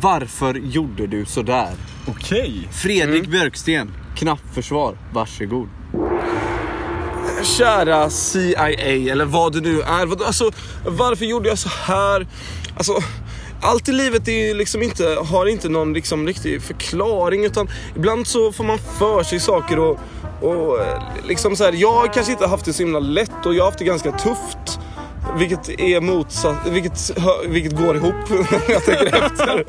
Varför 0.00 0.54
gjorde 0.54 1.06
du 1.06 1.24
sådär? 1.24 1.68
Okej. 2.06 2.68
Fredrik 2.72 3.28
Björksten, 3.28 3.90
knappförsvar. 4.16 4.98
Varsågod. 5.12 5.68
Kära 7.42 8.10
CIA, 8.10 8.68
eller 9.12 9.24
vad 9.24 9.52
det 9.52 9.60
nu 9.60 9.80
är. 9.80 10.26
Alltså, 10.26 10.50
varför 10.86 11.24
gjorde 11.24 11.48
jag 11.48 11.58
så 11.58 11.68
här? 11.68 12.26
Alltså, 12.76 12.92
allt 13.60 13.88
i 13.88 13.92
livet 13.92 14.28
är 14.28 14.54
liksom 14.54 14.82
inte, 14.82 15.18
har 15.24 15.46
inte 15.46 15.68
någon 15.68 15.92
liksom 15.92 16.26
riktig 16.26 16.62
förklaring. 16.62 17.44
Utan 17.44 17.68
ibland 17.96 18.26
så 18.26 18.52
får 18.52 18.64
man 18.64 18.78
för 18.78 19.22
sig 19.22 19.40
saker 19.40 19.78
och, 19.78 19.98
och 20.40 20.78
liksom 21.28 21.56
så 21.56 21.64
här, 21.64 21.72
jag 21.72 21.92
har 21.92 22.06
kanske 22.06 22.32
inte 22.32 22.46
haft 22.46 22.64
det 22.64 22.72
så 22.72 22.82
himla 22.82 22.98
lätt 22.98 23.46
och 23.46 23.54
jag 23.54 23.62
har 23.62 23.70
haft 23.70 23.78
det 23.78 23.84
ganska 23.84 24.12
tufft. 24.12 24.80
Vilket 25.36 25.68
är 25.68 26.00
motsatt, 26.00 26.66
vilket, 26.66 27.18
vilket 27.46 27.78
går 27.78 27.96
ihop 27.96 28.14
när 28.28 28.70
jag 28.70 28.84
tänker 28.84 29.06
efter. 29.06 29.64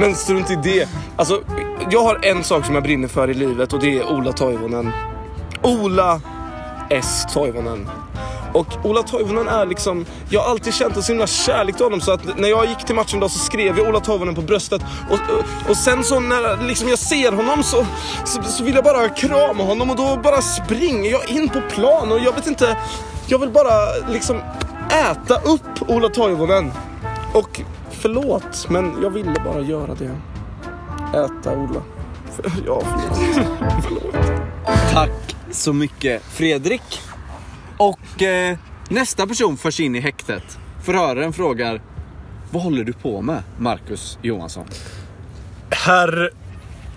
Men 0.00 0.14
strunt 0.14 0.50
i 0.50 0.58
det. 0.62 0.88
Alltså, 1.16 1.42
jag 1.90 2.02
har 2.02 2.20
en 2.22 2.44
sak 2.44 2.66
som 2.66 2.74
jag 2.74 2.84
brinner 2.84 3.08
för 3.08 3.30
i 3.30 3.34
livet 3.34 3.72
och 3.72 3.80
det 3.80 3.98
är 3.98 4.12
Ola 4.12 4.32
Toivonen. 4.32 4.92
Ola 5.62 6.20
S. 6.90 7.24
Toivonen. 7.34 7.90
Och 8.52 8.66
Ola 8.82 9.02
Toivonen 9.02 9.48
är 9.48 9.66
liksom, 9.66 10.06
jag 10.30 10.40
har 10.40 10.50
alltid 10.50 10.74
känt 10.74 10.96
en 10.96 11.02
så 11.02 11.12
himla 11.12 11.26
kärlek 11.26 11.76
till 11.76 11.84
honom 11.84 12.00
så 12.00 12.12
att 12.12 12.38
när 12.38 12.48
jag 12.48 12.66
gick 12.66 12.78
till 12.78 12.94
matchen 12.94 13.18
idag 13.18 13.30
så 13.30 13.38
skrev 13.38 13.78
jag 13.78 13.88
Ola 13.88 14.00
Toivonen 14.00 14.34
på 14.34 14.42
bröstet. 14.42 14.82
Och, 15.10 15.18
och, 15.70 15.76
sen 15.76 16.04
så 16.04 16.20
när 16.20 16.66
liksom 16.66 16.88
jag 16.88 16.98
ser 16.98 17.32
honom 17.32 17.62
så, 17.62 17.86
så, 18.24 18.42
så 18.42 18.64
vill 18.64 18.74
jag 18.74 18.84
bara 18.84 19.08
krama 19.08 19.64
honom 19.64 19.90
och 19.90 19.96
då 19.96 20.16
bara 20.22 20.42
springer 20.42 21.10
jag 21.10 21.30
in 21.30 21.48
på 21.48 21.60
plan 21.60 22.12
och 22.12 22.18
jag 22.18 22.32
vet 22.32 22.46
inte, 22.46 22.76
jag 23.26 23.38
vill 23.38 23.50
bara 23.50 23.94
liksom 24.08 24.40
äta 25.10 25.34
upp 25.34 25.90
Ola 25.90 26.08
Toivonen. 26.08 26.72
Och 27.32 27.60
Förlåt, 28.00 28.66
men 28.68 28.92
jag 29.02 29.10
ville 29.10 29.34
bara 29.44 29.60
göra 29.60 29.94
det. 29.94 30.16
Äta, 31.18 31.56
Ola. 31.56 31.82
För, 32.32 32.52
ja, 32.66 32.82
förlåt. 32.82 33.42
förlåt. 33.82 34.14
Tack 34.92 35.25
så 35.56 35.72
mycket 35.72 36.22
Fredrik. 36.22 37.00
Och 37.76 38.22
eh, 38.22 38.56
nästa 38.88 39.26
person 39.26 39.56
förs 39.56 39.80
in 39.80 39.96
i 39.96 40.00
häktet. 40.00 40.58
Förhöraren 40.82 41.32
frågar 41.32 41.80
Vad 42.50 42.62
håller 42.62 42.84
du 42.84 42.92
på 42.92 43.22
med, 43.22 43.42
Marcus 43.58 44.18
Johansson? 44.22 44.66
Herr 45.70 46.30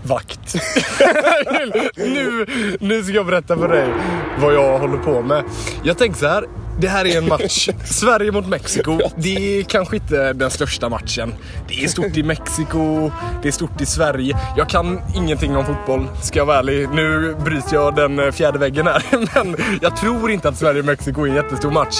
vakt. 0.04 0.56
nu, 1.96 2.46
nu 2.80 3.04
ska 3.04 3.13
jag 3.13 3.25
berätta 3.25 3.58
för 3.58 3.68
dig 3.68 3.94
vad 4.42 4.54
jag 4.54 4.80
håller 4.80 4.98
på 4.98 5.22
med. 5.22 5.44
Jag 5.84 5.98
tänkte 5.98 6.20
så 6.20 6.28
här. 6.28 6.46
Det 6.81 6.88
här 6.88 7.07
är 7.07 7.17
en 7.17 7.27
match. 7.27 7.69
Sverige 7.86 8.31
mot 8.31 8.48
Mexiko. 8.48 9.00
Det 9.15 9.59
är 9.59 9.63
kanske 9.63 9.95
inte 9.95 10.33
den 10.33 10.51
största 10.51 10.89
matchen. 10.89 11.33
Det 11.67 11.83
är 11.83 11.88
stort 11.88 12.17
i 12.17 12.24
Mexiko, 12.24 13.12
det 13.41 13.48
är 13.48 13.51
stort 13.51 13.81
i 13.81 13.86
Sverige. 13.86 14.38
Jag 14.57 14.69
kan 14.69 15.01
ingenting 15.15 15.57
om 15.57 15.65
fotboll, 15.65 16.07
ska 16.21 16.39
jag 16.39 16.45
vara 16.45 16.57
ärlig. 16.59 16.89
Nu 16.89 17.36
bryter 17.45 17.74
jag 17.75 17.95
den 17.95 18.19
eh, 18.19 18.31
fjärde 18.31 18.59
väggen 18.59 18.88
här. 18.88 19.03
Men 19.43 19.55
jag 19.81 19.98
tror 19.98 20.31
inte 20.31 20.50
att 20.50 20.57
Sverige 20.57 20.79
och 20.79 20.86
Mexiko 20.86 21.21
är 21.25 21.29
en 21.29 21.36
jättestor 21.36 21.71
match. 21.71 21.95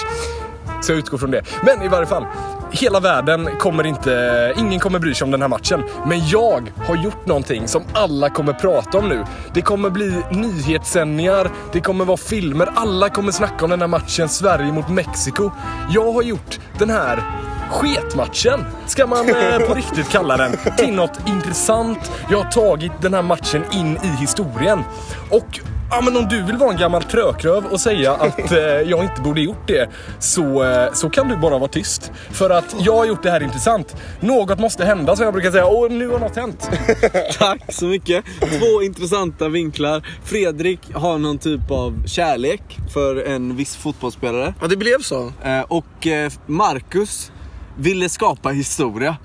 Så 0.82 0.92
jag 0.92 1.00
utgår 1.00 1.18
från 1.18 1.32
det. 1.32 1.42
Men 1.66 1.82
i 1.82 1.88
varje 1.88 2.08
fall. 2.08 2.26
Hela 2.72 3.00
världen 3.00 3.50
kommer 3.60 3.86
inte, 3.86 4.54
ingen 4.58 4.80
kommer 4.80 5.00
bry 5.00 5.14
sig 5.14 5.26
om 5.26 5.32
den 5.32 5.42
här 5.42 5.48
matchen. 5.48 5.84
Men 6.06 6.28
jag 6.28 6.72
har 6.88 6.96
gjort 6.96 7.26
någonting 7.26 7.68
som 7.68 7.84
alla 7.94 8.30
kommer 8.30 8.54
prata 8.54 8.98
om 8.98 9.10
nu. 9.10 9.24
Det 9.54 9.62
kommer 9.62 9.90
bli 9.90 10.22
nyhetssändningar, 10.32 11.52
det 11.72 11.80
kommer 11.80 12.06
vara 12.06 12.18
filmer, 12.18 12.70
alla 12.76 13.10
kommer 13.10 13.32
snacka 13.32 13.66
om 13.66 13.72
den 13.72 13.82
här 13.82 13.88
matchen 13.88 14.30
Sverige 14.30 14.72
mot 14.72 14.90
Mexiko. 14.90 15.52
Jag 15.92 16.12
har 16.12 16.22
gjort 16.22 16.60
den 16.78 16.90
här 16.90 17.24
sketmatchen, 17.70 18.66
ska 18.86 19.08
man 19.08 19.30
eh, 19.30 19.60
på 19.68 19.74
riktigt 19.74 20.10
kalla 20.10 20.38
den, 20.38 20.52
till 20.78 20.94
något 20.94 21.20
intressant. 21.28 22.12
Jag 22.30 22.38
har 22.38 22.52
tagit 22.52 22.92
den 23.02 23.14
här 23.14 23.22
matchen 23.22 23.64
in 23.72 23.98
i 24.04 24.08
historien. 24.08 24.84
Och 25.30 25.60
Ja 25.92 26.02
men 26.02 26.18
om 26.18 26.28
du 26.28 26.44
vill 26.44 26.58
vara 26.58 26.72
en 26.72 26.78
gammal 26.78 27.04
trökröv 27.04 27.66
och 27.66 27.82
säga 27.82 28.14
att 28.14 28.52
eh, 28.52 28.58
jag 28.60 29.04
inte 29.04 29.22
borde 29.22 29.42
gjort 29.42 29.68
det 29.68 29.90
så, 30.20 30.64
eh, 30.64 30.94
så 30.94 31.10
kan 31.10 31.28
du 31.28 31.38
bara 31.38 31.58
vara 31.58 31.70
tyst. 31.70 32.12
För 32.32 32.50
att 32.50 32.76
jag 32.80 32.96
har 32.96 33.06
gjort 33.06 33.24
det 33.24 33.32
här 33.32 33.44
intressant. 33.44 33.96
Något 34.20 34.60
måste 34.60 34.86
hända 34.86 35.16
som 35.16 35.26
jag 35.26 35.34
brukar 35.34 35.52
säga 35.52 35.66
och 35.66 35.92
nu 35.92 36.08
har 36.08 36.20
något 36.20 36.36
hänt. 36.36 36.70
Tack 37.40 37.74
så 37.74 37.86
mycket. 37.86 38.26
Två 38.40 38.84
intressanta 38.84 39.50
vinklar. 39.50 40.08
Fredrik 40.24 40.80
har 40.94 41.18
någon 41.18 41.38
typ 41.38 41.72
av 41.72 42.04
kärlek 42.06 42.62
för 42.94 43.24
en 43.28 43.56
viss 43.56 43.76
fotbollsspelare. 43.76 44.54
Ja, 44.62 44.68
det 44.68 44.78
blev 44.78 45.00
så. 45.02 45.32
Eh, 45.44 45.62
och 45.62 46.08
eh, 46.08 46.32
Marcus 46.46 47.32
ville 47.78 48.10
skapa 48.10 48.50
historia. 48.50 49.18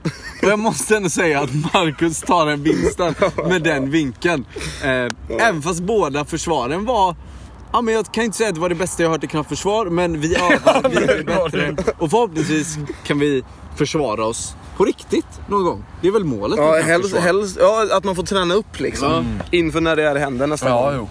Och 0.42 0.48
jag 0.48 0.58
måste 0.58 0.96
ändå 0.96 1.08
säga 1.08 1.40
att 1.40 1.54
Marcus 1.74 2.20
tar 2.20 2.46
en 2.46 2.62
vinst 2.62 2.98
där 2.98 3.48
med 3.48 3.62
den 3.62 3.90
vinkeln. 3.90 4.44
Eh, 4.82 5.36
även 5.40 5.62
fast 5.62 5.80
båda 5.80 6.24
försvaren 6.24 6.84
var 6.84 7.16
Ja, 7.72 7.80
men 7.82 7.94
jag 7.94 8.12
kan 8.12 8.24
inte 8.24 8.36
säga 8.36 8.48
att 8.48 8.54
det 8.54 8.60
var 8.60 8.68
det 8.68 8.74
bästa 8.74 9.02
jag 9.02 9.10
hört 9.10 9.24
i 9.24 9.26
Knappt 9.26 9.48
Försvar, 9.48 9.86
men 9.86 10.20
vi 10.20 10.34
övar, 10.36 10.88
vi 10.90 11.22
var 11.22 11.44
bättre. 11.50 11.76
Och 11.98 12.10
förhoppningsvis 12.10 12.78
kan 13.06 13.18
vi 13.18 13.44
försvara 13.76 14.24
oss 14.24 14.54
på 14.76 14.84
riktigt 14.84 15.26
någon 15.48 15.64
gång. 15.64 15.84
Det 16.02 16.08
är 16.08 16.12
väl 16.12 16.24
målet 16.24 16.58
Ja, 16.58 16.80
helst, 16.82 17.16
helst, 17.16 17.56
ja, 17.60 17.88
att 17.92 18.04
man 18.04 18.16
får 18.16 18.22
träna 18.22 18.54
upp 18.54 18.80
liksom. 18.80 19.40
Inför 19.50 19.80
när 19.80 19.96
det 19.96 20.02
här 20.08 20.16
händer 20.16 20.46
nästa 20.46 20.68
Ja, 20.68 20.82
gång. 20.90 20.94
jo. 20.96 21.08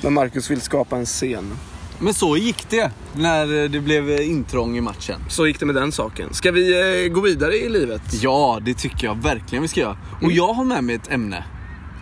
När 0.00 0.10
Marcus 0.10 0.50
vill 0.50 0.60
skapa 0.60 0.96
en 0.96 1.06
scen. 1.06 1.58
Men 2.00 2.14
så 2.14 2.36
gick 2.36 2.70
det 2.70 2.90
när 3.12 3.68
det 3.68 3.80
blev 3.80 4.20
intrång 4.20 4.76
i 4.76 4.80
matchen. 4.80 5.20
Så 5.28 5.46
gick 5.46 5.60
det 5.60 5.66
med 5.66 5.74
den 5.74 5.92
saken. 5.92 6.34
Ska 6.34 6.50
vi 6.50 7.04
eh, 7.04 7.12
gå 7.12 7.20
vidare 7.20 7.54
i 7.54 7.68
livet? 7.68 8.02
Ja, 8.22 8.58
det 8.62 8.74
tycker 8.74 9.06
jag 9.06 9.22
verkligen 9.22 9.62
vi 9.62 9.68
ska 9.68 9.80
göra. 9.80 9.96
Och 10.22 10.32
jag 10.32 10.52
har 10.52 10.64
med 10.64 10.84
mig 10.84 10.94
ett 10.94 11.12
ämne. 11.12 11.44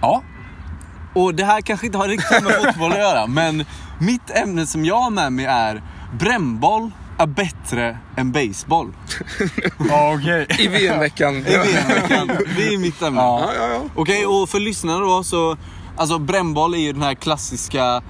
Ja. 0.03 0.23
Och 1.15 1.35
det 1.35 1.45
här 1.45 1.61
kanske 1.61 1.87
inte 1.87 1.99
har 1.99 2.09
riktigt 2.09 2.43
med 2.43 2.53
fotboll 2.65 2.93
att 2.93 2.99
göra, 2.99 3.27
men 3.27 3.65
mitt 4.01 4.31
ämne 4.31 4.67
som 4.67 4.85
jag 4.85 5.01
har 5.01 5.11
med 5.11 5.33
mig 5.33 5.45
är 5.45 5.83
brännboll 6.19 6.91
är 7.19 7.27
bättre 7.27 7.99
än 8.17 8.33
baseball. 8.33 8.93
Ja, 9.89 10.15
okej. 10.15 10.47
I 10.59 10.69
VM-veckan. 10.69 11.37
I 11.37 11.41
VM-veckan. 11.41 12.31
Det 12.57 12.75
är 12.75 12.79
mitt 12.79 13.03
ämne. 13.03 13.21
Ja. 13.21 13.51
Ja, 13.57 13.69
ja. 13.69 13.83
Okej, 13.95 14.27
och 14.27 14.49
för 14.49 14.61
lyssnarna 14.61 14.99
då 14.99 15.25
så, 15.25 15.57
alltså 15.97 16.19
brännboll 16.19 16.75
är 16.75 16.79
ju 16.79 16.93
den 16.93 17.03
här 17.03 17.15
klassiska, 17.15 18.03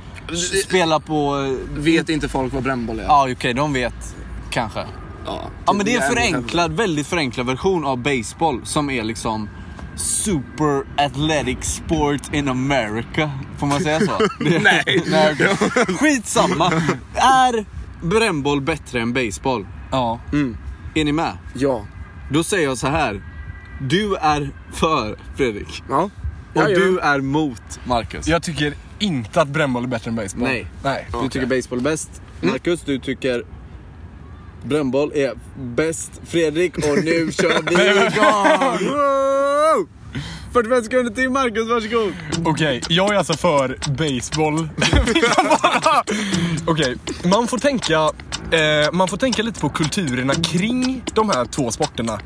spela 0.64 1.00
på, 1.00 1.36
eh, 1.74 1.78
Vet 1.82 2.08
inte 2.08 2.28
folk 2.28 2.52
vad 2.52 2.62
brännboll 2.62 2.98
är? 3.00 3.04
ja 3.04 3.28
okej, 3.32 3.54
de 3.54 3.72
vet 3.72 4.16
kanske. 4.50 4.84
ja. 5.26 5.40
Ja 5.66 5.72
men 5.72 5.86
det 5.86 5.94
är 5.94 6.02
en 6.02 6.14
förenklad, 6.14 6.72
väldigt 6.72 7.06
förenklad 7.06 7.46
version 7.46 7.84
av 7.84 7.98
baseball 7.98 8.60
som 8.64 8.90
är 8.90 9.04
liksom 9.04 9.48
Super 9.96 10.84
athletic 11.04 11.58
sport 11.74 12.34
in 12.34 12.48
America. 12.48 13.30
Får 13.58 13.66
man 13.66 13.80
säga 13.80 14.00
så? 14.00 14.12
Nej. 14.60 15.02
Skitsamma. 16.00 16.72
Är 17.14 17.64
brännboll 18.06 18.60
bättre 18.60 19.00
än 19.00 19.12
baseball? 19.12 19.66
Ja. 19.90 20.20
Är 20.94 21.04
ni 21.04 21.12
med? 21.12 21.32
Ja. 21.54 21.86
Då 22.30 22.44
säger 22.44 22.64
jag 22.68 22.78
så 22.78 22.86
här. 22.88 23.22
Du 23.80 24.14
är 24.16 24.50
för 24.72 25.18
Fredrik. 25.36 25.82
Ja. 25.88 26.10
Och 26.56 26.68
du 26.68 26.98
är 26.98 27.20
mot 27.20 27.80
Marcus. 27.84 28.28
Jag 28.28 28.42
tycker 28.42 28.74
inte 28.98 29.40
att 29.40 29.48
brännboll 29.48 29.84
är 29.84 29.88
bättre 29.88 30.08
än 30.08 30.16
baseball. 30.16 30.48
Nej. 30.48 30.66
Nej. 30.82 31.06
Du 31.10 31.16
Okej. 31.16 31.30
tycker 31.30 31.46
baseball 31.46 31.78
är 31.78 31.82
bäst. 31.82 32.22
Marcus, 32.40 32.82
du 32.82 32.98
tycker 32.98 33.44
brännboll 34.64 35.12
är 35.14 35.34
bäst. 35.58 36.10
Fredrik, 36.26 36.76
och 36.78 37.04
nu 37.04 37.32
kör 37.32 37.62
vi 37.62 37.74
igång! 37.88 38.92
Wow! 38.92 39.88
45 40.52 40.84
sekunder 40.84 41.12
till 41.14 41.30
Marcus, 41.30 41.68
varsågod. 41.68 42.12
Okej, 42.44 42.82
jag 42.88 43.14
är 43.14 43.18
alltså 43.18 43.32
för 43.32 43.78
baseball. 43.88 44.68
Okej, 46.66 46.96
man 47.24 47.48
får 47.48 47.58
tänka 47.58 48.10
eh, 48.52 48.92
man 48.92 49.08
får 49.08 49.16
tänka 49.16 49.42
lite 49.42 49.60
på 49.60 49.68
kulturerna 49.68 50.34
kring 50.34 51.02
de 51.14 51.30
här 51.30 51.44
två 51.44 51.70
sporterna. 51.70 52.20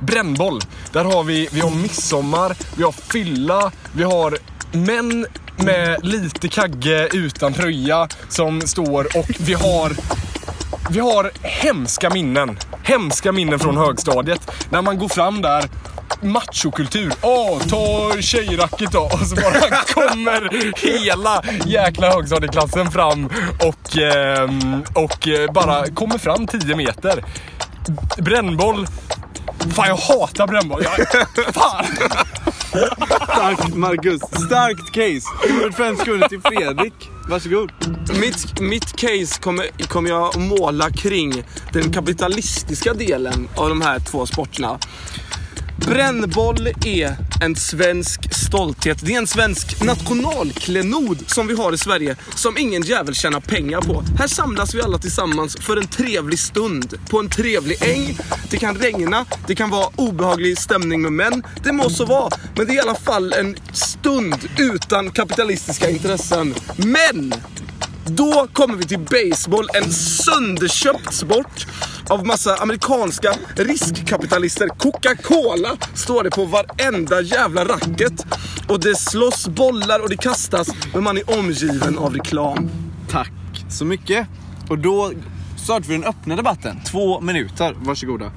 Brännboll, 0.00 0.60
där 0.92 1.04
har 1.04 1.24
vi, 1.24 1.48
vi 1.52 1.60
har 1.60 1.70
midsommar, 1.70 2.56
vi 2.76 2.82
har 2.82 2.92
fylla, 2.92 3.72
vi 3.92 4.02
har 4.02 4.38
män 4.72 5.26
med 5.56 6.06
lite 6.06 6.48
kagge 6.48 7.08
utan 7.12 7.52
tröja 7.52 8.08
som 8.28 8.60
står 8.60 9.18
och 9.18 9.26
vi 9.38 9.54
har 9.54 9.92
vi 10.90 10.98
har 11.00 11.30
hemska 11.42 12.10
minnen. 12.10 12.58
Hemska 12.82 13.32
minnen 13.32 13.58
från 13.58 13.76
högstadiet. 13.76 14.50
När 14.70 14.82
man 14.82 14.98
går 14.98 15.08
fram 15.08 15.42
där, 15.42 15.64
machokultur. 16.24 17.12
Åh, 17.22 17.58
ta 17.58 18.12
tjejracket 18.20 18.92
då. 18.92 19.00
Och 19.00 19.26
så 19.26 19.34
bara 19.34 19.76
kommer 19.94 20.72
hela 20.86 21.42
jäkla 21.66 22.10
högstadieklassen 22.10 22.90
fram 22.90 23.26
och, 23.60 23.98
ehm, 23.98 24.82
och 24.94 25.28
eh, 25.28 25.52
bara 25.52 25.86
kommer 25.86 26.18
fram 26.18 26.46
10 26.46 26.76
meter. 26.76 27.24
Brännboll. 28.18 28.86
Fan, 29.74 29.88
jag 29.88 29.96
hatar 29.96 30.46
brännboll. 30.46 30.82
Jag, 30.84 31.06
fan! 31.54 31.84
Starkt 33.22 33.74
Marcus, 33.74 34.20
starkt 34.20 34.92
case. 34.92 35.48
45 35.60 35.96
sekunder 35.96 36.28
till 36.28 36.40
Fredrik, 36.40 36.94
varsågod. 37.28 37.72
Mitt, 38.20 38.60
mitt 38.60 38.96
case 38.96 39.40
kommer, 39.40 39.86
kommer 39.88 40.10
jag 40.10 40.22
att 40.22 40.36
måla 40.36 40.90
kring 40.90 41.44
den 41.72 41.92
kapitalistiska 41.92 42.94
delen 42.94 43.48
av 43.56 43.68
de 43.68 43.80
här 43.82 43.98
två 43.98 44.26
sporterna. 44.26 44.78
Brännboll 45.86 46.68
är 46.84 47.16
en 47.42 47.56
svensk 47.56 48.34
stolthet. 48.34 48.98
Det 49.02 49.14
är 49.14 49.18
en 49.18 49.26
svensk 49.26 49.84
nationalklenod 49.84 51.18
som 51.26 51.46
vi 51.46 51.54
har 51.54 51.72
i 51.72 51.78
Sverige 51.78 52.16
som 52.34 52.58
ingen 52.58 52.82
jävel 52.82 53.14
tjänar 53.14 53.40
pengar 53.40 53.80
på. 53.80 54.02
Här 54.18 54.26
samlas 54.26 54.74
vi 54.74 54.82
alla 54.82 54.98
tillsammans 54.98 55.56
för 55.60 55.76
en 55.76 55.86
trevlig 55.86 56.38
stund 56.38 56.94
på 57.10 57.20
en 57.20 57.28
trevlig 57.28 57.82
äng. 57.82 58.18
Det 58.50 58.56
kan 58.56 58.74
regna, 58.74 59.26
det 59.46 59.54
kan 59.54 59.70
vara 59.70 59.88
obehaglig 59.96 60.58
stämning 60.58 61.02
med 61.02 61.12
män. 61.12 61.42
Det 61.62 61.72
må 61.72 61.90
så 61.90 62.04
vara, 62.04 62.30
men 62.56 62.66
det 62.66 62.72
är 62.72 62.76
i 62.76 62.80
alla 62.80 62.94
fall 62.94 63.32
en 63.32 63.56
stund 63.72 64.48
utan 64.58 65.10
kapitalistiska 65.10 65.90
intressen. 65.90 66.54
Men! 66.76 67.34
Då 68.06 68.48
kommer 68.52 68.76
vi 68.76 68.84
till 68.84 68.98
baseball, 68.98 69.68
en 69.74 69.92
sönderköpt 69.92 71.14
sport 71.14 71.66
av 72.08 72.26
massa 72.26 72.56
amerikanska 72.56 73.34
riskkapitalister. 73.56 74.68
Coca-Cola 74.68 75.76
står 75.94 76.22
det 76.22 76.30
på 76.30 76.44
varenda 76.44 77.20
jävla 77.20 77.64
racket. 77.64 78.26
Och 78.68 78.80
det 78.80 78.98
slåss 78.98 79.48
bollar 79.48 80.00
och 80.00 80.08
det 80.08 80.16
kastas, 80.16 80.68
men 80.94 81.04
man 81.04 81.16
är 81.16 81.38
omgiven 81.38 81.98
av 81.98 82.14
reklam. 82.14 82.70
Tack 83.10 83.32
så 83.70 83.84
mycket. 83.84 84.28
Och 84.68 84.78
då 84.78 85.12
Kampstart 85.64 85.86
för 85.86 85.92
den 85.92 86.04
öppna 86.04 86.36
debatten. 86.36 86.80
Två 86.86 87.20
minuter. 87.20 87.74
Varsågoda. 87.78 88.32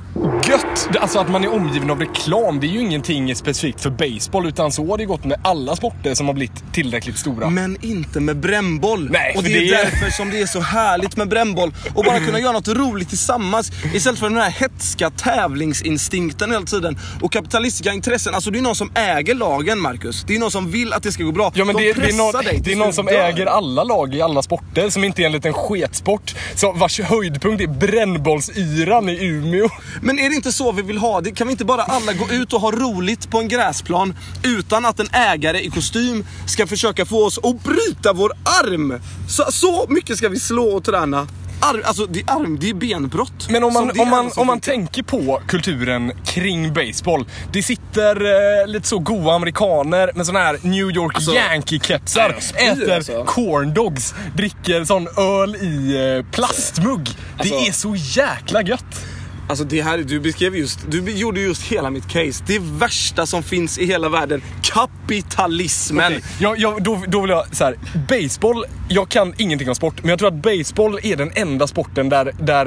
Gött! 0.50 0.88
Alltså 1.00 1.20
att 1.20 1.30
man 1.30 1.44
är 1.44 1.54
omgiven 1.54 1.90
av 1.92 2.00
reklam, 2.00 2.60
det 2.60 2.68
är 2.68 2.70
ju 2.70 2.80
ingenting 2.80 3.36
specifikt 3.36 3.82
för 3.82 3.90
baseball. 3.90 4.48
Utan 4.48 4.72
så 4.72 4.88
har 4.88 4.98
det 4.98 5.06
gått 5.06 5.26
med 5.26 5.40
alla 5.44 5.76
sporter 5.76 6.14
som 6.16 6.28
har 6.28 6.34
blivit 6.34 6.74
tillräckligt 6.74 7.18
stora. 7.18 7.50
Men 7.50 7.78
inte 7.86 8.20
med 8.20 8.38
brännboll. 8.38 9.10
Nej, 9.12 9.34
och 9.38 9.44
det 9.44 9.50
är 9.50 9.60
det 9.62 9.68
är- 9.70 9.86
därför 9.86 10.10
som 10.10 10.30
det 10.30 10.42
är 10.42 10.46
så 10.46 10.60
härligt 10.60 11.18
med 11.18 11.30
brännboll. 11.30 11.74
Och 11.96 12.04
bara 12.04 12.20
kunna 12.20 12.40
göra 12.40 12.52
något 12.52 12.68
roligt 12.68 13.10
tillsammans. 13.10 13.72
Istället 13.94 14.20
för 14.20 14.30
den 14.30 14.38
här 14.38 14.50
hetska 14.52 15.10
tävlingsinstinkten 15.10 16.52
hela 16.52 16.66
tiden. 16.66 16.98
Och 17.22 17.32
kapitalistiska 17.34 17.94
intressen. 17.94 18.36
Alltså 18.36 18.52
det 18.52 18.60
är 18.60 18.62
någon 18.62 18.76
som 18.76 18.92
äger 18.96 19.36
lagen 19.36 19.80
Marcus. 19.80 20.24
Det 20.28 20.36
är 20.36 20.40
någon 20.40 20.52
som 20.52 20.72
vill 20.72 20.94
att 20.94 21.04
det 21.04 21.12
ska 21.12 21.24
gå 21.24 21.32
bra. 21.32 21.52
Ja 21.56 21.66
men 21.66 21.76
De 21.76 21.82
det, 21.82 21.94
det, 21.94 22.00
är 22.00 22.04
pressar 22.06 22.18
någon, 22.18 22.44
dig 22.44 22.62
det 22.64 22.72
är 22.72 22.76
någon 22.76 22.94
som 22.94 23.06
dör. 23.06 23.14
äger 23.14 23.46
alla 23.46 23.84
lag 23.84 24.16
i 24.16 24.22
alla 24.22 24.42
sporter, 24.42 24.90
som 24.90 25.04
inte 25.04 25.22
är 25.22 25.26
en 25.26 25.32
liten 25.32 25.54
sketsport. 25.54 26.36
Så 26.56 26.72
vars 26.72 27.00
höjdpunkt 27.18 27.64
är 27.64 27.68
brännbollsyran 27.68 29.10
i 29.10 29.26
Umeå. 29.26 29.70
Men 30.02 30.20
är 30.20 30.30
det 30.30 30.36
inte 30.36 30.52
så 30.52 30.72
vi 30.72 30.82
vill 30.82 30.98
ha 30.98 31.22
det? 31.22 31.32
Kan 31.32 31.48
vi 31.48 31.52
inte 31.52 31.66
bara 31.66 31.84
alla 31.84 32.14
gå 32.14 32.30
ut 32.32 32.54
och 32.54 32.62
ha 32.62 32.72
roligt 32.72 33.30
på 33.30 33.40
en 33.40 33.48
gräsplan 33.48 34.16
utan 34.44 34.86
att 34.86 35.00
en 35.00 35.10
ägare 35.12 35.60
i 35.60 35.70
kostym 35.70 36.26
ska 36.48 36.68
försöka 36.68 37.06
få 37.06 37.26
oss 37.26 37.38
att 37.38 37.64
bryta 37.64 38.14
vår 38.14 38.32
arm? 38.44 39.02
Så, 39.30 39.44
så 39.52 39.86
mycket 39.90 40.18
ska 40.18 40.30
vi 40.30 40.40
slå 40.40 40.64
och 40.64 40.84
träna. 40.84 41.28
Arm, 41.60 41.82
alltså 41.86 42.06
det 42.06 42.20
är, 42.20 42.32
arm, 42.32 42.58
det 42.60 42.70
är 42.70 42.74
benbrott. 42.74 43.50
Men 43.50 43.64
om 43.64 43.74
man, 43.74 44.00
om 44.00 44.10
man, 44.10 44.32
om 44.36 44.48
man 44.48 44.60
tänker 44.60 45.04
på 45.04 45.42
kulturen 45.48 46.12
kring 46.26 46.74
baseball. 46.74 47.26
Det 47.54 47.64
sitter 47.64 48.16
eh, 48.62 48.68
lite 48.68 48.88
så 48.88 49.00
goa 49.00 49.36
amerikaner 49.36 50.12
med 50.16 50.26
såna 50.26 50.40
här 50.40 50.58
New 50.62 50.90
York 50.92 51.16
Alltså, 51.16 51.32
Yankee-kepsar. 51.32 52.36
Äter 52.56 52.92
alltså. 52.96 53.24
corndogs, 53.24 54.14
dricker 54.36 54.84
sån 54.84 55.08
öl 55.18 55.56
i 55.56 55.96
eh, 56.18 56.32
plastmugg. 56.32 57.10
Alltså- 57.38 57.56
det 57.56 57.68
är 57.68 57.72
så 57.72 57.96
jäkla 57.96 58.62
gött. 58.62 59.06
Alltså 59.50 59.64
det 59.66 59.82
här, 59.82 59.98
du 59.98 60.20
beskrev 60.20 60.56
just, 60.56 60.80
du 60.92 61.12
gjorde 61.12 61.40
just 61.40 61.62
hela 61.62 61.90
mitt 61.90 62.08
case. 62.08 62.44
Det 62.48 62.60
värsta 62.62 63.26
som 63.26 63.44
finns 63.44 63.78
i 63.78 63.86
hela 63.86 64.10
världen. 64.10 64.42
Kapitalismen. 64.62 66.06
Okej, 66.14 66.24
Jag, 66.40 66.58
jag, 66.60 66.84
då, 66.84 67.04
då 67.08 67.22
vill 67.22 67.30
jag 67.30 67.56
så 67.56 67.64
här, 67.64 67.76
baseball, 68.10 68.66
jag 68.90 69.10
kan 69.10 69.34
ingenting 69.38 69.70
om 69.70 69.76
sport, 69.76 69.94
men 70.02 70.10
jag 70.10 70.20
tror 70.20 70.28
att 70.28 70.34
baseball 70.42 71.00
är 71.04 71.16
den 71.16 71.32
enda 71.36 71.68
sporten 71.68 72.10
där, 72.10 72.32
där 72.40 72.66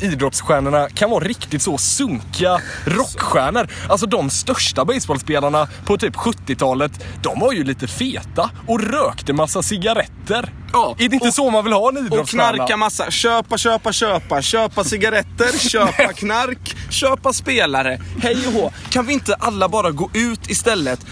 eh, 0.00 0.04
idrottsstjärnorna 0.04 0.88
kan 0.88 1.10
vara 1.10 1.24
riktigt 1.24 1.62
så 1.62 1.78
sunkiga 1.78 2.60
rockstjärnor. 2.84 3.68
Alltså 3.88 4.06
de 4.06 4.30
största 4.30 4.84
baseballspelarna 4.84 5.68
på 5.84 5.96
typ 5.98 6.16
70-talet, 6.16 6.92
de 7.22 7.40
var 7.40 7.52
ju 7.52 7.64
lite 7.64 7.86
feta 7.86 8.50
och 8.66 8.80
rökte 8.80 9.32
massa 9.32 9.62
cigaretter. 9.62 10.52
Ja, 10.72 10.94
är 10.98 11.08
det 11.08 11.14
inte 11.14 11.28
och- 11.28 11.34
så 11.34 11.50
man 11.50 11.64
vill 11.64 11.72
ha 11.72 11.88
en 11.88 11.96
Och 11.96 12.02
idrottsstjärna? 12.04 12.52
knarka 12.54 12.76
massa. 12.76 13.10
Köpa, 13.10 13.58
köpa, 13.58 13.92
köpa. 13.92 14.42
Köpa 14.42 14.84
cigaretter, 14.84 15.58
köpa 15.68 15.87
knark, 15.92 16.76
köpa 16.90 17.32
spelare. 17.32 18.00
Hej 18.22 18.36
och 18.46 18.52
hå. 18.52 18.70
Kan 18.90 19.06
vi 19.06 19.12
inte 19.12 19.34
alla 19.34 19.68
bara 19.68 19.90
gå 19.90 20.10
ut 20.14 20.50
istället? 20.50 21.06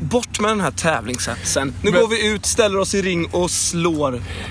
Bort 0.00 0.40
med 0.40 0.50
den 0.50 0.60
här 0.60 0.70
tävlingshetsen. 0.70 1.74
Nu 1.82 1.90
Men- 1.90 2.00
går 2.00 2.08
vi 2.08 2.26
ut, 2.28 2.46
ställer 2.46 2.78
oss 2.78 2.94
i 2.94 3.02
ring 3.02 3.26
och 3.26 3.50
slår 3.50 4.10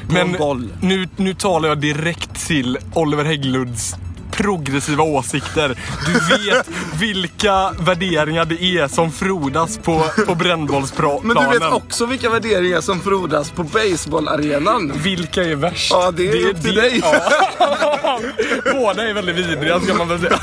på 0.10 0.18
en 0.18 0.30
Men 0.30 0.40
boll. 0.40 0.74
nu, 0.82 1.08
nu 1.16 1.34
talar 1.34 1.70
jag 1.70 1.82
direkt 1.82 2.48
till 2.48 2.78
Oliver 2.94 3.24
Hägglunds 3.26 3.96
progressiva 4.38 5.04
åsikter. 5.04 5.80
Du 6.06 6.14
vet 6.14 6.70
vilka 7.00 7.72
värderingar 7.72 8.46
det 8.46 8.64
är 8.64 8.88
som 8.88 9.12
frodas 9.12 9.78
på, 9.78 10.04
på 10.28 10.36
brännbollsplanen. 10.36 11.28
Men 11.28 11.38
du 11.38 11.60
vet 11.60 11.72
också 11.74 12.06
vilka 12.06 12.30
värderingar 12.30 12.82
som 12.82 13.00
frodas 13.00 13.52
på 13.52 13.64
baseballarenan. 13.64 14.92
Vilka 14.96 15.44
är 15.44 15.56
värst? 15.56 15.92
Ja, 15.92 16.12
det 16.12 16.32
är 16.32 16.50
upp 16.50 16.62
till 16.62 16.76
dig. 16.76 17.02
Ja. 17.04 18.20
Båda 18.74 19.10
är 19.10 19.14
väldigt 19.14 19.36
vidriga 19.36 19.80
ska 19.80 19.94
man 19.94 20.08
väl 20.08 20.20
säga. 20.20 20.40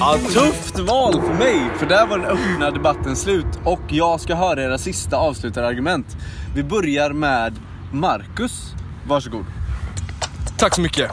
Ja, 0.00 0.18
tufft 0.32 0.78
val 0.78 1.12
för 1.12 1.34
mig, 1.34 1.70
för 1.78 1.86
där 1.86 2.06
var 2.06 2.18
den 2.18 2.26
öppna 2.26 2.70
debatten 2.70 3.16
slut. 3.16 3.46
Och 3.64 3.82
jag 3.88 4.20
ska 4.20 4.34
höra 4.34 4.62
era 4.62 4.78
sista 4.78 5.16
avslutande 5.16 5.68
argument. 5.68 6.16
Vi 6.54 6.62
börjar 6.62 7.10
med 7.10 7.56
Marcus. 7.92 8.74
Varsågod. 9.06 9.44
Tack 10.58 10.74
så 10.74 10.80
mycket. 10.80 11.10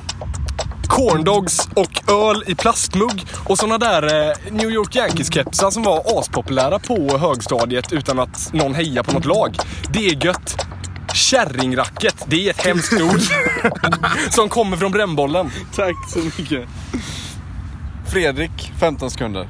Corndogs 0.95 1.69
och 1.73 2.11
öl 2.11 2.43
i 2.47 2.55
plastmugg 2.55 3.25
och 3.45 3.57
såna 3.57 3.77
där 3.77 4.29
eh, 4.29 4.35
New 4.51 4.71
York 4.71 4.95
Yankees-kepsar 4.95 5.71
som 5.71 5.83
var 5.83 6.19
aspopulära 6.19 6.79
på 6.79 7.17
högstadiet 7.17 7.93
utan 7.93 8.19
att 8.19 8.53
någon 8.53 8.75
hejar 8.75 9.03
på 9.03 9.11
något 9.11 9.25
lag. 9.25 9.57
Det 9.89 10.07
är 10.07 10.25
gött. 10.25 10.65
Kärringracket, 11.13 12.15
det 12.27 12.47
är 12.47 12.49
ett 12.49 12.65
hemskt 12.65 12.93
ord. 12.93 13.21
som 14.29 14.49
kommer 14.49 14.77
från 14.77 14.91
brännbollen. 14.91 15.51
Tack 15.75 15.95
så 16.09 16.19
mycket. 16.19 16.69
Fredrik, 18.07 18.71
15 18.79 19.11
sekunder. 19.11 19.47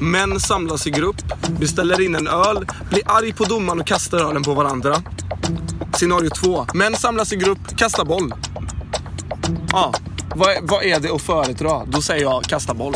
Män 0.00 0.40
samlas 0.40 0.86
i 0.86 0.90
grupp, 0.90 1.22
beställer 1.60 2.00
in 2.00 2.14
en 2.14 2.28
öl, 2.28 2.66
blir 2.90 3.02
arg 3.04 3.32
på 3.32 3.44
domaren 3.44 3.80
och 3.80 3.86
kastar 3.86 4.18
ölen 4.18 4.42
på 4.42 4.54
varandra. 4.54 5.02
Scenario 5.92 6.30
två. 6.30 6.66
Män 6.74 6.96
samlas 6.96 7.32
i 7.32 7.36
grupp, 7.36 7.76
kastar 7.76 8.04
boll. 8.04 8.34
Ja, 9.72 9.92
vad, 10.34 10.48
är- 10.50 10.60
vad 10.62 10.84
är 10.84 11.00
det 11.00 11.10
att 11.14 11.22
föredra? 11.22 11.84
Då 11.86 12.02
säger 12.02 12.22
jag 12.22 12.44
kasta 12.44 12.74
boll. 12.74 12.94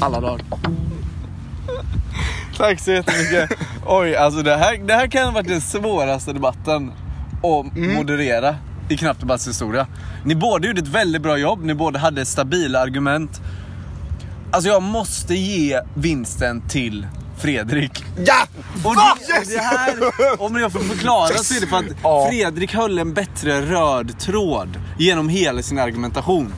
Alla 0.00 0.20
dagar. 0.20 0.40
Tack 2.56 2.80
så 2.80 2.90
jättemycket. 2.90 3.50
Oj, 3.86 4.16
alltså 4.16 4.42
det 4.42 4.56
här, 4.56 4.78
det 4.78 4.94
här 4.94 5.06
kan 5.06 5.24
ha 5.24 5.30
varit 5.30 5.48
den 5.48 5.60
svåraste 5.60 6.32
debatten 6.32 6.92
att 7.42 7.76
moderera 7.96 8.56
i 8.88 8.96
Knappt 8.96 9.20
Debatts 9.20 9.48
historia. 9.48 9.86
Ni 10.24 10.34
båda 10.34 10.66
gjorde 10.68 10.80
ett 10.80 10.88
väldigt 10.88 11.22
bra 11.22 11.36
jobb, 11.36 11.64
ni 11.64 11.74
båda 11.74 11.98
hade 11.98 12.26
stabila 12.26 12.80
argument. 12.80 13.40
Alltså 14.50 14.70
jag 14.70 14.82
måste 14.82 15.34
ge 15.34 15.80
vinsten 15.94 16.68
till 16.68 17.06
Fredrik. 17.38 18.04
Ja! 18.26 18.34
Och 18.84 18.94
det, 18.94 19.00
och 19.40 19.46
det 19.46 19.58
här, 19.62 19.94
om 20.42 20.56
jag 20.56 20.72
får 20.72 20.80
förklara 20.80 21.28
så 21.28 21.54
är 21.54 21.60
det 21.60 21.66
för 21.66 21.76
att. 21.76 22.28
Fredrik 22.30 22.74
höll 22.74 22.98
en 22.98 23.14
bättre 23.14 23.60
röd 23.60 24.18
tråd 24.18 24.68
genom 24.98 25.28
hela 25.28 25.62
sin 25.62 25.78
argumentation. 25.78 26.52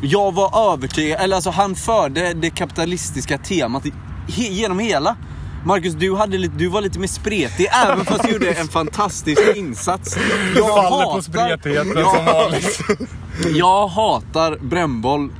Jag 0.00 0.34
var 0.34 0.72
övertygad, 0.72 1.20
eller 1.20 1.36
alltså 1.36 1.50
han 1.50 1.74
förde 1.74 2.32
det 2.34 2.50
kapitalistiska 2.50 3.38
temat 3.38 3.84
he, 4.28 4.42
genom 4.42 4.78
hela. 4.78 5.16
Marcus, 5.64 5.94
du, 5.94 6.14
hade 6.16 6.38
lite, 6.38 6.54
du 6.56 6.68
var 6.68 6.80
lite 6.80 6.98
mer 6.98 7.08
spretig 7.08 7.66
även 7.84 8.04
fast 8.04 8.22
du 8.22 8.30
gjorde 8.32 8.50
en 8.52 8.68
fantastisk 8.68 9.40
insats. 9.56 10.18
Jag 10.56 10.68
Faller 10.68 11.12
på 11.14 11.22
spretigheten 11.22 11.92
som 12.04 12.24
vanligt. 12.24 12.80
Jag 13.54 13.88
hatar 13.88 14.56
brännboll 14.62 15.30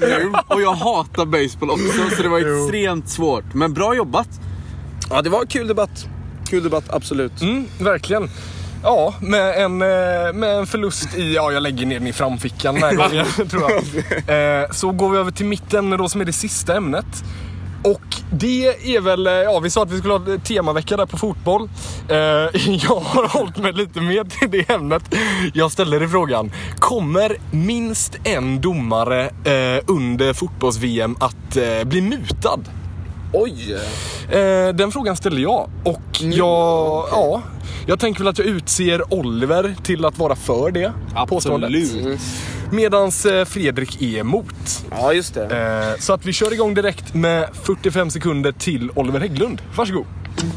nu 0.00 0.32
och 0.48 0.62
jag 0.62 0.74
hatar 0.74 1.26
baseball 1.26 1.70
också 1.70 2.16
så 2.16 2.22
det 2.22 2.28
var 2.28 2.38
Jo. 2.38 2.64
extremt 2.64 3.08
svårt. 3.08 3.54
Men 3.54 3.74
bra 3.74 3.94
jobbat. 3.94 4.28
Ja, 5.10 5.22
det 5.22 5.30
var 5.30 5.40
en 5.40 5.46
kul 5.46 5.68
debatt. 5.68 6.06
Kul 6.48 6.62
debatt, 6.62 6.84
absolut. 6.90 7.40
Mm, 7.42 7.66
verkligen. 7.78 8.30
Ja, 8.82 9.14
med 9.20 9.64
en, 9.64 9.82
eh, 9.82 10.32
med 10.34 10.58
en 10.58 10.66
förlust 10.66 11.14
i, 11.16 11.34
ja 11.34 11.52
jag 11.52 11.62
lägger 11.62 11.86
ner 11.86 11.98
den 11.98 12.08
i 12.08 12.12
framfickan 12.12 12.74
den 12.74 12.84
här 12.84 12.94
gången 12.94 13.26
tror 13.50 13.62
jag. 14.26 14.62
Eh, 14.62 14.70
Så 14.70 14.92
går 14.92 15.10
vi 15.10 15.18
över 15.18 15.30
till 15.30 15.46
mitt 15.46 15.74
ämne 15.74 15.96
då 15.96 16.08
som 16.08 16.20
är 16.20 16.24
det 16.24 16.32
sista 16.32 16.76
ämnet. 16.76 17.06
Och 17.84 18.16
det 18.32 18.66
är 18.96 19.00
väl, 19.00 19.26
eh, 19.26 19.32
ja 19.32 19.58
vi 19.60 19.70
sa 19.70 19.82
att 19.82 19.90
vi 19.90 19.98
skulle 19.98 20.14
ha 20.14 20.20
temavecka 20.44 20.96
där 20.96 21.06
på 21.06 21.16
fotboll. 21.16 21.68
Eh, 22.08 22.16
Jag 22.66 23.00
har 23.00 23.28
hållit 23.28 23.56
mig 23.56 23.72
lite 23.72 24.00
med 24.00 24.30
till 24.30 24.50
det 24.50 24.70
ämnet. 24.70 25.14
Jag 25.54 25.72
ställer 25.72 26.00
dig 26.00 26.08
frågan, 26.08 26.52
kommer 26.78 27.36
minst 27.50 28.18
en 28.24 28.60
domare 28.60 29.24
eh, 29.26 29.82
under 29.86 30.32
fotbolls-VM 30.32 31.16
att 31.20 31.56
bli 31.84 32.00
mutad? 32.00 32.58
Oj! 33.32 33.76
Eh, 34.30 34.74
den 34.74 34.92
frågan 34.92 35.16
ställer 35.16 35.42
jag. 35.42 35.70
Och 35.84 36.20
jag, 36.20 37.08
ja, 37.10 37.42
jag 37.86 38.00
tänker 38.00 38.20
väl 38.20 38.28
att 38.28 38.38
jag 38.38 38.46
utser 38.46 39.14
Oliver 39.14 39.74
till 39.82 40.04
att 40.04 40.18
vara 40.18 40.36
för 40.36 40.70
det 40.70 40.92
påståendet. 41.28 41.70
Medans 42.72 43.26
eh, 43.26 43.44
Fredrik 43.44 44.02
är 44.02 44.18
emot. 44.18 44.84
Ja, 44.90 45.12
just 45.12 45.34
det. 45.34 45.90
Eh, 45.94 46.00
så 46.00 46.12
att 46.12 46.26
vi 46.26 46.32
kör 46.32 46.52
igång 46.52 46.74
direkt 46.74 47.14
med 47.14 47.48
45 47.62 48.10
sekunder 48.10 48.52
till 48.52 48.90
Oliver 48.94 49.20
Hägglund. 49.20 49.62
Varsågod. 49.76 50.06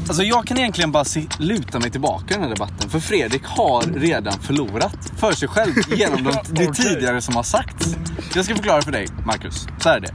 Alltså 0.08 0.24
jag 0.24 0.48
kan 0.48 0.58
egentligen 0.58 0.92
bara 0.92 1.06
se, 1.06 1.24
luta 1.40 1.80
mig 1.80 1.92
tillbaka 1.92 2.26
i 2.30 2.34
den 2.34 2.42
här 2.44 2.50
debatten. 2.50 2.90
För 2.90 3.00
Fredrik 3.00 3.42
har 3.46 3.82
redan 3.82 4.40
förlorat 4.40 4.98
för 5.18 5.32
sig 5.32 5.48
själv 5.48 5.74
genom 5.96 6.24
de, 6.24 6.32
det 6.66 6.74
tidigare 6.74 7.22
som 7.22 7.36
har 7.36 7.44
sagts. 7.44 7.96
Jag 8.36 8.46
ska 8.46 8.56
förklara 8.56 8.82
för 8.82 8.92
dig, 8.92 9.08
Marcus. 9.26 9.68
Så 9.80 9.90
här 9.90 9.98
är 9.98 10.02
det. 10.02 10.14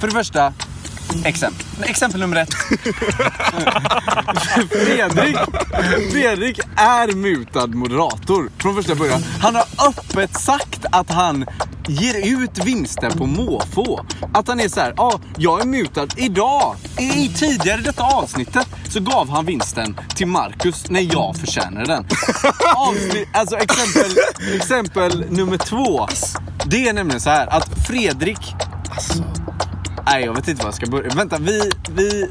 För 0.00 0.06
det 0.06 0.12
första, 0.12 0.52
exempel. 1.24 1.66
Exempel 1.82 2.20
nummer 2.20 2.36
ett. 2.36 2.54
Fredrik, 4.70 5.36
Fredrik 6.12 6.60
är 6.76 7.14
mutad 7.14 7.66
moderator 7.66 8.50
från 8.58 8.74
första 8.74 8.94
början. 8.94 9.24
Han 9.40 9.54
har 9.54 9.64
öppet 9.88 10.40
sagt 10.40 10.86
att 10.92 11.10
han 11.10 11.46
ger 11.88 12.42
ut 12.42 12.64
vinster 12.64 13.10
på 13.10 13.26
måfå. 13.26 14.06
Att 14.34 14.48
han 14.48 14.60
är 14.60 14.68
så 14.68 14.80
här, 14.80 14.94
ja, 14.96 15.02
ah, 15.02 15.20
jag 15.36 15.60
är 15.60 15.66
mutad. 15.66 16.06
Idag, 16.16 16.76
i 16.98 17.28
tidigare 17.28 17.80
i 17.80 17.84
detta 17.84 18.02
avsnittet, 18.02 18.66
så 18.88 19.00
gav 19.00 19.28
han 19.28 19.46
vinsten 19.46 20.00
till 20.16 20.26
Marcus 20.26 20.90
när 20.90 21.14
jag 21.14 21.36
förtjänade 21.36 21.86
den. 21.86 22.06
Avsnitt, 22.76 23.28
alltså 23.32 23.56
exempel, 23.56 24.10
exempel 24.54 25.24
nummer 25.30 25.56
två. 25.56 26.08
Det 26.64 26.88
är 26.88 26.92
nämligen 26.92 27.20
så 27.20 27.30
här 27.30 27.46
att 27.46 27.86
Fredrik... 27.86 28.54
Nej, 30.10 30.24
jag 30.24 30.34
vet 30.34 30.48
inte 30.48 30.62
var 30.62 30.68
jag 30.68 30.74
ska 30.74 30.86
börja. 30.86 31.08
Vänta, 31.14 31.38
vi... 31.38 31.70
vi 31.94 32.28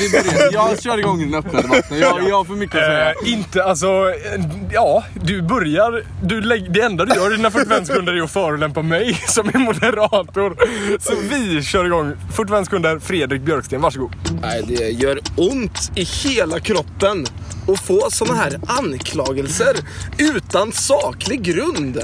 vi 0.00 0.10
börjar. 0.10 0.52
Jag 0.52 0.82
kör 0.82 0.98
igång 0.98 1.20
den 1.20 1.34
öppna 1.34 1.62
debatten. 1.62 1.98
Jag, 1.98 2.28
jag 2.28 2.36
har 2.36 2.44
för 2.44 2.54
mycket 2.54 2.76
att 2.76 2.86
säga. 2.86 3.10
Eh, 3.10 3.32
inte, 3.32 3.64
alltså, 3.64 3.86
eh, 3.86 4.44
ja, 4.72 5.04
du 5.22 5.42
börjar, 5.42 6.02
du 6.22 6.40
lägg, 6.40 6.72
det 6.72 6.80
enda 6.80 7.04
du 7.04 7.14
gör 7.14 7.32
i 7.32 7.36
dina 7.36 7.50
45 7.50 7.84
sekunder 7.84 8.12
är 8.12 8.22
att 8.22 8.30
förolämpa 8.30 8.82
mig 8.82 9.14
som 9.28 9.48
är 9.48 9.58
moderator. 9.58 10.56
Så 10.98 11.12
vi 11.30 11.62
kör 11.62 11.84
igång. 11.84 12.12
45 12.32 12.64
sekunder, 12.64 12.98
Fredrik 12.98 13.42
Björksten, 13.42 13.80
varsågod. 13.80 14.10
Nej, 14.42 14.64
det 14.66 14.90
gör 14.90 15.20
ont 15.36 15.90
i 15.94 16.04
hela 16.04 16.60
kroppen 16.60 17.26
att 17.68 17.80
få 17.80 18.10
såna 18.10 18.34
här 18.34 18.60
anklagelser 18.66 19.76
utan 20.18 20.72
saklig 20.72 21.42
grund. 21.42 22.02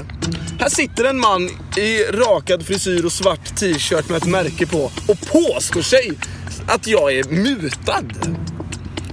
Här 0.59 0.69
sitter 0.69 1.03
en 1.03 1.19
man 1.19 1.49
i 1.77 2.03
rakad 2.03 2.65
frisyr 2.65 3.05
och 3.05 3.11
svart 3.11 3.55
t-shirt 3.55 4.09
med 4.09 4.17
ett 4.17 4.27
märke 4.27 4.65
på 4.67 4.91
och 5.07 5.19
påstår 5.31 5.81
sig 5.81 6.11
att 6.67 6.87
jag 6.87 7.13
är 7.13 7.23
mutad. 7.23 8.03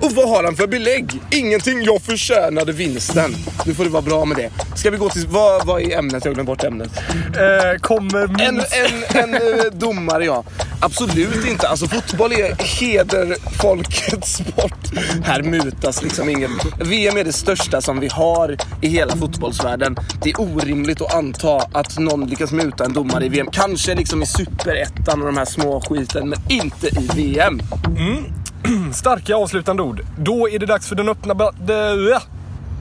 Och 0.00 0.12
vad 0.12 0.28
har 0.28 0.44
han 0.44 0.56
för 0.56 0.66
belägg? 0.66 1.20
Ingenting, 1.30 1.82
jag 1.82 2.02
förtjänade 2.02 2.72
vinsten. 2.72 3.34
Nu 3.66 3.74
får 3.74 3.84
det 3.84 3.90
vara 3.90 4.02
bra 4.02 4.24
med 4.24 4.36
det. 4.36 4.50
Ska 4.76 4.90
vi 4.90 4.96
gå 4.96 5.08
till, 5.08 5.26
vad, 5.26 5.66
vad 5.66 5.82
är 5.82 5.98
ämnet? 5.98 6.24
Jag 6.24 6.34
glömde 6.34 6.50
bort 6.52 6.64
ämnet. 6.64 6.90
Eh, 7.36 7.80
kommer 7.80 8.42
En, 8.42 8.54
minst... 8.54 8.74
en, 9.14 9.24
en 9.24 9.34
eh, 9.34 9.64
domare 9.72 10.24
ja. 10.24 10.44
Absolut 10.82 11.46
inte. 11.46 11.68
Alltså 11.68 11.88
fotboll 11.88 12.32
är 12.32 12.54
hederfolkets 12.80 14.32
sport. 14.36 14.90
Här 15.24 15.42
mutas 15.42 16.02
liksom 16.02 16.28
ingen. 16.28 16.50
VM 16.80 17.16
är 17.16 17.24
det 17.24 17.32
största 17.32 17.80
som 17.80 18.00
vi 18.00 18.08
har 18.08 18.56
i 18.80 18.88
hela 18.88 19.16
fotbollsvärlden. 19.16 19.96
Det 20.22 20.30
är 20.30 20.40
orimligt 20.40 21.00
att 21.00 21.14
anta 21.14 21.56
att 21.56 21.98
någon 21.98 22.26
lyckas 22.26 22.52
muta 22.52 22.84
en 22.84 22.92
domare 22.92 23.24
i 23.24 23.28
VM. 23.28 23.46
Kanske 23.52 23.94
liksom 23.94 24.22
i 24.22 24.26
superettan 24.26 25.20
och 25.20 25.26
de 25.26 25.36
här 25.36 25.44
små 25.44 25.80
skiten, 25.80 26.28
men 26.28 26.38
inte 26.48 26.86
i 26.86 27.10
VM. 27.14 27.60
Mm. 27.98 28.92
Starka 28.92 29.36
avslutande 29.36 29.82
ord. 29.82 30.00
Då 30.18 30.48
är 30.48 30.58
det 30.58 30.66
dags 30.66 30.88
för 30.88 30.96
den 30.96 31.08
öppna... 31.08 31.34
Ja, 31.68 32.22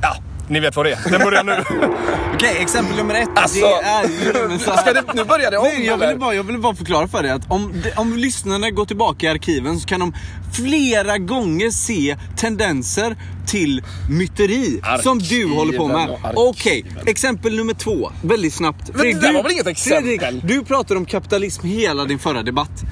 ja, 0.01 0.15
ni 0.51 0.59
vet 0.59 0.75
vad 0.75 0.85
det 0.85 0.91
är. 0.91 1.09
Den 1.11 1.21
börjar 1.21 1.43
nu. 1.43 1.51
Okej, 2.35 2.57
exempel 2.59 2.97
nummer 2.97 3.15
ett. 3.15 3.29
Alltså, 3.35 3.59
det 3.59 3.87
är 3.87 4.03
ju 4.03 4.47
men 4.47 4.59
Ska 4.59 4.93
det, 4.93 5.03
nu 5.13 5.23
börjar 5.23 5.51
det 5.51 5.57
om 5.57 5.63
Nej, 5.63 5.85
jag 5.85 5.97
ville 5.97 6.15
bara, 6.15 6.33
jag 6.35 6.43
ville 6.43 6.57
bara 6.59 6.75
förklara 6.75 7.07
för 7.07 7.23
dig 7.23 7.31
att 7.31 7.51
om, 7.51 7.83
om 7.95 8.17
lyssnarna 8.17 8.69
går 8.69 8.85
tillbaka 8.85 9.25
i 9.25 9.29
arkiven 9.29 9.79
så 9.79 9.87
kan 9.87 9.99
de 9.99 10.13
flera 10.53 11.17
gånger 11.17 11.69
se 11.69 12.17
tendenser 12.37 13.15
till 13.47 13.83
myteri 14.09 14.81
som 15.03 15.19
du 15.19 15.53
håller 15.53 15.77
på 15.77 15.87
med. 15.87 15.97
arkiven. 15.97 16.33
Okej, 16.35 16.85
exempel 17.05 17.55
nummer 17.55 17.73
två. 17.73 18.11
Väldigt 18.23 18.53
snabbt. 18.53 18.85
det 18.93 19.13
där 19.13 19.33
var 19.33 19.43
väl 19.43 19.51
inget 19.51 19.67
exempel? 19.67 20.19
Fredrik, 20.19 20.43
du 20.43 20.63
pratar 20.63 20.95
om 20.95 21.05
kapitalism 21.05 21.67
hela 21.67 22.05
din 22.05 22.19
förra 22.19 22.43
debatt. 22.43 22.83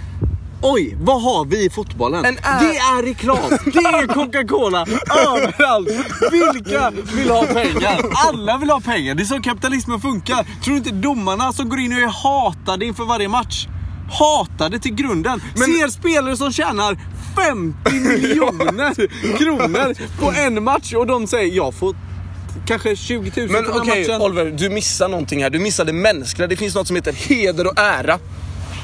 Oj, 0.61 0.97
vad 1.01 1.21
har 1.21 1.45
vi 1.45 1.65
i 1.65 1.69
fotbollen? 1.69 2.23
Det 2.23 2.77
är 2.77 3.03
reklam, 3.03 3.37
det 3.65 3.79
är 3.79 4.07
Coca-Cola 4.07 4.85
överallt. 5.27 5.89
Vilka 6.31 6.91
vill 7.15 7.29
ha 7.29 7.45
pengar? 7.45 8.01
Alla 8.27 8.57
vill 8.57 8.69
ha 8.69 8.79
pengar. 8.79 9.15
Det 9.15 9.23
är 9.23 9.25
så 9.25 9.41
kapitalismen 9.41 9.99
funkar. 9.99 10.43
Tror 10.63 10.73
du 10.73 10.77
inte 10.77 10.91
domarna 10.91 11.53
som 11.53 11.69
går 11.69 11.79
in 11.79 11.93
och 11.93 11.99
är 11.99 12.07
hatade 12.07 12.85
inför 12.85 13.05
varje 13.05 13.27
match? 13.27 13.67
Hatade 14.11 14.79
till 14.79 14.95
grunden. 14.95 15.41
Ser 15.55 15.87
spelare 15.87 16.37
som 16.37 16.51
tjänar 16.51 16.97
50 17.35 17.93
miljoner 17.93 18.93
kronor 19.37 19.95
på 20.19 20.31
en 20.31 20.63
match 20.63 20.93
och 20.93 21.07
de 21.07 21.27
säger 21.27 21.55
jag 21.55 21.73
får 21.73 21.95
kanske 22.67 22.95
20 22.95 23.31
000 23.41 23.49
Men 23.49 23.67
okej, 23.67 24.07
matchen. 24.07 24.21
Oliver, 24.21 24.45
du 24.45 24.69
missar 24.69 25.07
någonting 25.07 25.43
här. 25.43 25.49
Du 25.49 25.59
missar 25.59 25.85
det 25.85 25.93
mänskliga. 25.93 26.47
Det 26.47 26.55
finns 26.57 26.75
något 26.75 26.87
som 26.87 26.95
heter 26.95 27.13
heder 27.13 27.67
och 27.67 27.79
ära. 27.79 28.19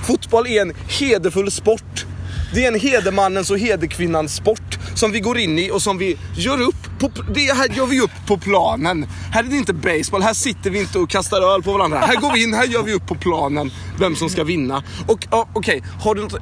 Fotboll 0.08 0.48
är 0.48 0.62
en 0.62 0.74
hederfull 1.00 1.52
sport. 1.52 2.06
Det 2.54 2.64
är 2.64 2.68
en 2.68 2.80
hedermannens 2.80 3.52
och 3.52 3.60
hederkvinnans 3.60 4.36
sport 4.36 4.78
som 4.96 5.12
vi 5.12 5.20
går 5.20 5.38
in 5.38 5.60
i 5.60 5.72
och 5.72 5.82
som 5.82 5.98
vi 5.98 6.18
gör 6.36 6.62
upp 6.62 7.00
på, 7.00 7.12
det 7.34 7.56
här 7.56 7.70
gör 7.70 7.86
vi 7.86 8.02
upp 8.02 8.12
på 8.28 8.38
planen. 8.38 9.08
Här 9.32 9.44
är 9.44 9.48
det 9.48 9.56
inte 9.56 9.74
baseball, 9.74 10.22
här 10.22 10.34
sitter 10.34 10.70
vi 10.70 10.80
inte 10.80 11.00
och 11.00 11.10
kastar 11.10 11.42
öl 11.56 11.64
på 11.64 11.74
varandra. 11.74 12.00
Här 12.00 12.16
går 12.16 12.34
vi 12.34 12.44
in, 12.44 12.54
här 12.54 12.66
gör 12.66 12.84
vi 12.84 12.94
upp 12.94 13.08
på 13.08 13.16
planen 13.16 13.72
vem 14.00 14.16
som 14.16 14.30
ska 14.30 14.44
vinna. 14.44 14.84
Och 15.08 15.28
ja, 15.32 15.48
okej, 15.54 15.84
okay. 16.04 16.22
något, 16.24 16.36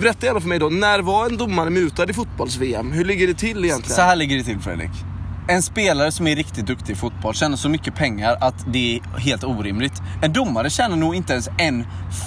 berätta 0.00 0.26
gärna 0.26 0.40
för 0.40 0.48
mig 0.48 0.58
då, 0.58 0.68
när 0.68 1.02
var 1.02 1.26
en 1.26 1.36
domare 1.36 1.70
mutad 1.70 2.10
i 2.10 2.12
fotbolls-VM? 2.12 2.92
Hur 2.92 3.04
ligger 3.04 3.26
det 3.26 3.34
till 3.34 3.64
egentligen? 3.64 3.96
Så 3.96 4.02
här 4.02 4.16
ligger 4.16 4.36
det 4.36 4.44
till 4.44 4.58
Fredrik. 4.58 5.09
En 5.50 5.62
spelare 5.62 6.12
som 6.12 6.26
är 6.26 6.36
riktigt 6.36 6.66
duktig 6.66 6.92
i 6.92 6.96
fotboll 6.96 7.34
tjänar 7.34 7.56
så 7.56 7.68
mycket 7.68 7.94
pengar 7.94 8.36
att 8.40 8.54
det 8.66 8.96
är 8.96 9.18
helt 9.18 9.44
orimligt. 9.44 9.92
En 10.22 10.32
domare 10.32 10.70
tjänar 10.70 10.96
nog 10.96 11.14
inte 11.14 11.32
ens 11.32 11.48
en 11.58 11.86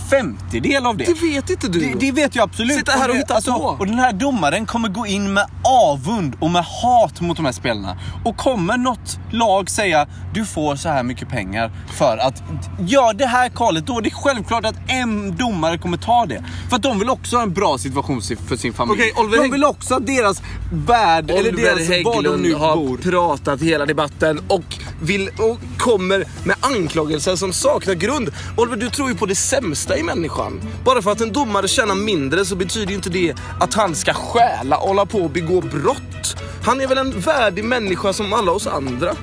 femtedel 0.09 0.85
av 0.85 0.97
det. 0.97 1.03
Det 1.03 1.13
vet 1.13 1.49
inte 1.49 1.67
du. 1.67 1.79
Det, 1.79 1.99
det 1.99 2.11
vet 2.11 2.35
jag 2.35 2.43
absolut. 2.43 2.77
Sitta 2.77 2.91
här 2.91 3.09
och 3.09 3.15
hitta 3.15 3.41
på. 3.41 3.77
Och 3.79 3.87
den 3.87 3.99
här 3.99 4.13
domaren 4.13 4.65
kommer 4.65 4.89
gå 4.89 5.07
in 5.07 5.33
med 5.33 5.45
avund 5.63 6.35
och 6.39 6.49
med 6.49 6.63
hat 6.65 7.21
mot 7.21 7.37
de 7.37 7.45
här 7.45 7.51
spelarna. 7.51 7.97
Och 8.25 8.37
kommer 8.37 8.77
något 8.77 9.19
lag 9.31 9.69
säga 9.69 10.07
du 10.33 10.45
får 10.45 10.75
så 10.75 10.89
här 10.89 11.03
mycket 11.03 11.29
pengar 11.29 11.71
för 11.93 12.17
att 12.17 12.43
gör 12.79 13.13
det 13.13 13.25
här 13.25 13.49
kallet, 13.49 13.87
då 13.87 13.97
är 13.97 14.01
det 14.01 14.11
självklart 14.11 14.65
att 14.65 14.75
en 14.87 15.35
domare 15.35 15.77
kommer 15.77 15.97
ta 15.97 16.25
det. 16.25 16.43
För 16.69 16.75
att 16.75 16.83
de 16.83 16.99
vill 16.99 17.09
också 17.09 17.35
ha 17.35 17.43
en 17.43 17.53
bra 17.53 17.77
situation 17.77 18.21
för 18.21 18.55
sin 18.55 18.73
familj. 18.73 19.11
Oliver 19.15 19.43
de 19.43 19.51
vill 19.51 19.63
också 19.63 19.95
att 19.95 20.07
deras 20.07 20.41
värld, 20.71 21.31
eller 21.31 21.51
deras, 21.51 22.05
var 22.05 22.23
de 22.23 22.41
nu 22.41 22.55
bor. 22.55 22.97
Pratat 23.13 23.61
hela 23.61 23.85
debatten 23.85 24.41
och, 24.47 24.75
vill, 25.01 25.29
och 25.37 25.59
kommer 25.77 26.25
med 26.43 26.55
anklagelser 26.61 27.35
som 27.35 27.53
saknar 27.53 27.93
grund. 27.93 28.31
Oliver, 28.57 28.77
du 28.77 28.89
tror 28.89 29.09
ju 29.09 29.15
på 29.15 29.25
det 29.25 29.35
sämsta 29.35 29.97
i 29.97 30.03
människan. 30.03 30.61
Bara 30.85 31.01
för 31.01 31.11
att 31.11 31.21
en 31.21 31.33
domare 31.33 31.67
tjänar 31.67 31.95
mindre 31.95 32.45
så 32.45 32.55
betyder 32.55 32.87
ju 32.87 32.95
inte 32.95 33.09
det 33.09 33.33
att 33.59 33.73
han 33.73 33.95
ska 33.95 34.13
stjäla 34.13 34.77
och 34.77 34.87
hålla 34.87 35.05
på 35.05 35.19
och 35.19 35.29
begå 35.29 35.61
brott. 35.61 36.37
Han 36.63 36.81
är 36.81 36.87
väl 36.87 36.97
en 36.97 37.19
värdig 37.19 37.63
människa 37.63 38.13
som 38.13 38.33
alla 38.33 38.51
oss 38.51 38.67
andra. 38.67 39.15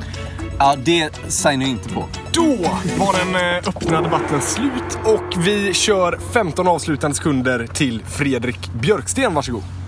Ja, 0.59 0.77
det 0.85 1.11
signar 1.29 1.67
jag 1.67 1.71
inte 1.71 1.89
på. 1.89 2.09
Då 2.33 2.57
var 2.99 3.19
den 3.19 3.35
eh, 3.35 3.69
öppna 3.69 4.03
debatten 4.03 4.41
slut 4.41 4.99
och 5.05 5.47
vi 5.47 5.75
kör 5.75 6.19
15 6.33 6.69
avslutande 6.69 7.17
sekunder 7.17 7.67
till 7.67 8.03
Fredrik 8.09 8.73
Björksten. 8.73 9.35
Varsågod. 9.35 9.80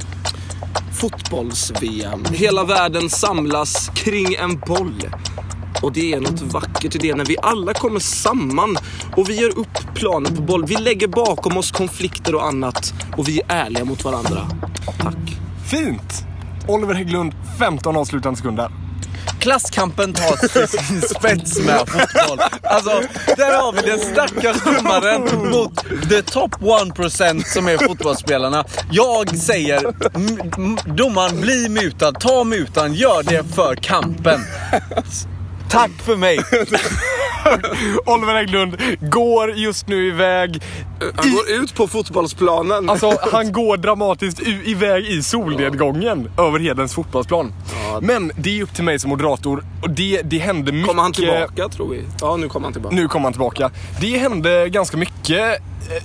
Fotbolls-VM. 1.02 2.24
Hela 2.32 2.64
världen 2.64 3.10
samlas 3.10 3.90
kring 3.94 4.34
en 4.34 4.58
boll. 4.58 5.02
Och 5.82 5.92
det 5.92 6.12
är 6.12 6.20
något 6.20 6.40
vackert 6.40 6.94
i 6.94 6.98
det 6.98 7.14
när 7.14 7.24
vi 7.24 7.36
alla 7.42 7.74
kommer 7.74 8.00
samman 8.00 8.76
och 9.16 9.30
vi 9.30 9.40
gör 9.40 9.58
upp 9.58 9.94
planen 9.94 10.36
på 10.36 10.42
boll. 10.42 10.64
Vi 10.66 10.76
lägger 10.76 11.08
bakom 11.08 11.56
oss 11.56 11.70
konflikter 11.70 12.34
och 12.34 12.46
annat 12.46 12.94
och 13.16 13.28
vi 13.28 13.40
är 13.40 13.44
ärliga 13.48 13.84
mot 13.84 14.04
varandra. 14.04 14.46
Tack. 14.98 15.16
Fint! 15.70 16.24
Oliver 16.68 16.94
Hägglund, 16.94 17.34
15 17.58 17.96
avslutande 17.96 18.36
sekunder. 18.36 18.81
Klasskampen 19.42 20.12
tar 20.12 20.36
till 20.48 20.68
sin 20.68 21.02
spets 21.16 21.58
med 21.58 21.78
fotboll. 21.78 22.40
Alltså, 22.62 23.02
där 23.36 23.56
har 23.60 23.72
vi 23.72 23.80
den 23.80 23.98
stackars 23.98 24.56
domaren 24.64 25.50
mot 25.50 25.84
the 26.08 26.22
top 26.22 26.54
1% 26.54 27.44
som 27.44 27.68
är 27.68 27.78
fotbollsspelarna. 27.78 28.64
Jag 28.90 29.36
säger, 29.36 29.80
domaren, 30.96 31.40
bli 31.40 31.68
mutad, 31.68 32.12
ta 32.12 32.44
mutan, 32.44 32.94
gör 32.94 33.22
det 33.22 33.44
för 33.54 33.74
kampen. 33.74 34.40
Tack 35.70 35.90
för 36.04 36.16
mig. 36.16 36.38
Oliver 38.06 38.34
Hägglund 38.34 38.76
går 39.00 39.50
just 39.52 39.88
nu 39.88 40.08
iväg. 40.08 40.62
Han 41.14 41.30
går 41.30 41.50
ut 41.50 41.74
på 41.74 41.88
fotbollsplanen. 41.88 42.90
Alltså, 42.90 43.18
han 43.32 43.52
går 43.52 43.76
dramatiskt 43.76 44.40
iväg 44.64 45.06
i 45.06 45.22
solnedgången 45.22 46.30
över 46.38 46.58
Hedens 46.58 46.94
fotbollsplan. 46.94 47.52
Men 48.00 48.32
det 48.36 48.58
är 48.58 48.62
upp 48.62 48.74
till 48.74 48.84
mig 48.84 48.98
som 48.98 49.10
moderator 49.10 49.64
och 49.82 49.90
det, 49.90 50.22
det 50.22 50.38
hände 50.38 50.72
mycket... 50.72 50.88
kommer 50.88 51.02
han 51.02 51.12
tillbaka 51.12 51.68
tror 51.68 51.88
vi? 51.88 52.04
Ja, 52.20 52.36
nu 52.36 52.48
kommer 52.48 52.66
han 52.66 52.72
tillbaka. 52.72 52.96
Nu 52.96 53.08
kommer 53.08 53.24
han 53.24 53.32
tillbaka. 53.32 53.70
Det 54.00 54.18
hände 54.18 54.68
ganska 54.68 54.96
mycket 54.96 55.58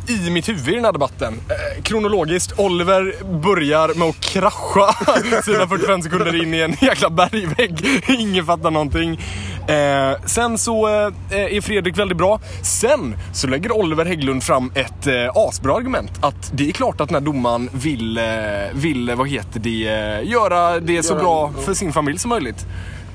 eh, 0.08 0.28
i 0.28 0.30
mitt 0.30 0.50
huvud 0.50 0.67
i 0.67 0.76
den 0.76 0.86
här 0.86 0.91
debatten. 0.91 1.34
Eh, 1.34 1.84
Kronologiskt, 1.84 2.60
Oliver 2.60 3.15
börjar 3.43 4.00
med 4.00 4.08
att 4.08 4.19
krascha 4.19 4.93
sina 5.43 5.67
45 5.67 6.02
sekunder 6.02 6.43
in 6.43 6.54
i 6.54 6.60
en 6.60 6.76
jäkla 6.82 7.10
bergvägg. 7.10 8.04
Ingen 8.08 8.45
fattar 8.45 8.71
någonting. 8.71 9.19
Eh, 9.67 10.21
sen 10.25 10.58
så 10.58 10.88
eh, 10.88 11.13
är 11.30 11.62
Fredrik 11.62 11.97
väldigt 11.97 12.17
bra. 12.17 12.39
Sen 12.62 13.15
så 13.34 13.47
lägger 13.47 13.71
Oliver 13.71 14.06
Hägglund 14.06 14.43
fram 14.43 14.71
ett 14.75 15.08
eh, 15.08 15.13
asbra 15.36 15.75
argument. 15.75 16.12
Att 16.21 16.51
det 16.53 16.67
är 16.69 16.71
klart 16.71 17.01
att 17.01 17.10
den 17.10 17.15
här 17.15 17.21
domaren 17.21 17.69
vill, 17.73 18.17
eh, 18.17 18.23
vill 18.73 19.15
vad 19.15 19.30
heter 19.30 19.60
det, 19.60 19.88
eh, 19.88 20.30
göra 20.32 20.80
det 20.80 21.03
så 21.03 21.15
bra 21.15 21.53
för 21.65 21.73
sin 21.73 21.93
familj 21.93 22.17
som 22.19 22.30
möjligt. 22.30 22.65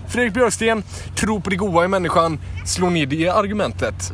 Fredrik 0.09 0.35
Björksten, 0.35 0.83
tro 1.17 1.41
på 1.41 1.51
det 1.51 1.57
goda 1.57 1.85
i 1.85 1.89
människan, 1.89 2.39
slå 2.67 2.91
ner 2.91 3.07
det 3.07 3.29
argumentet. 3.29 4.13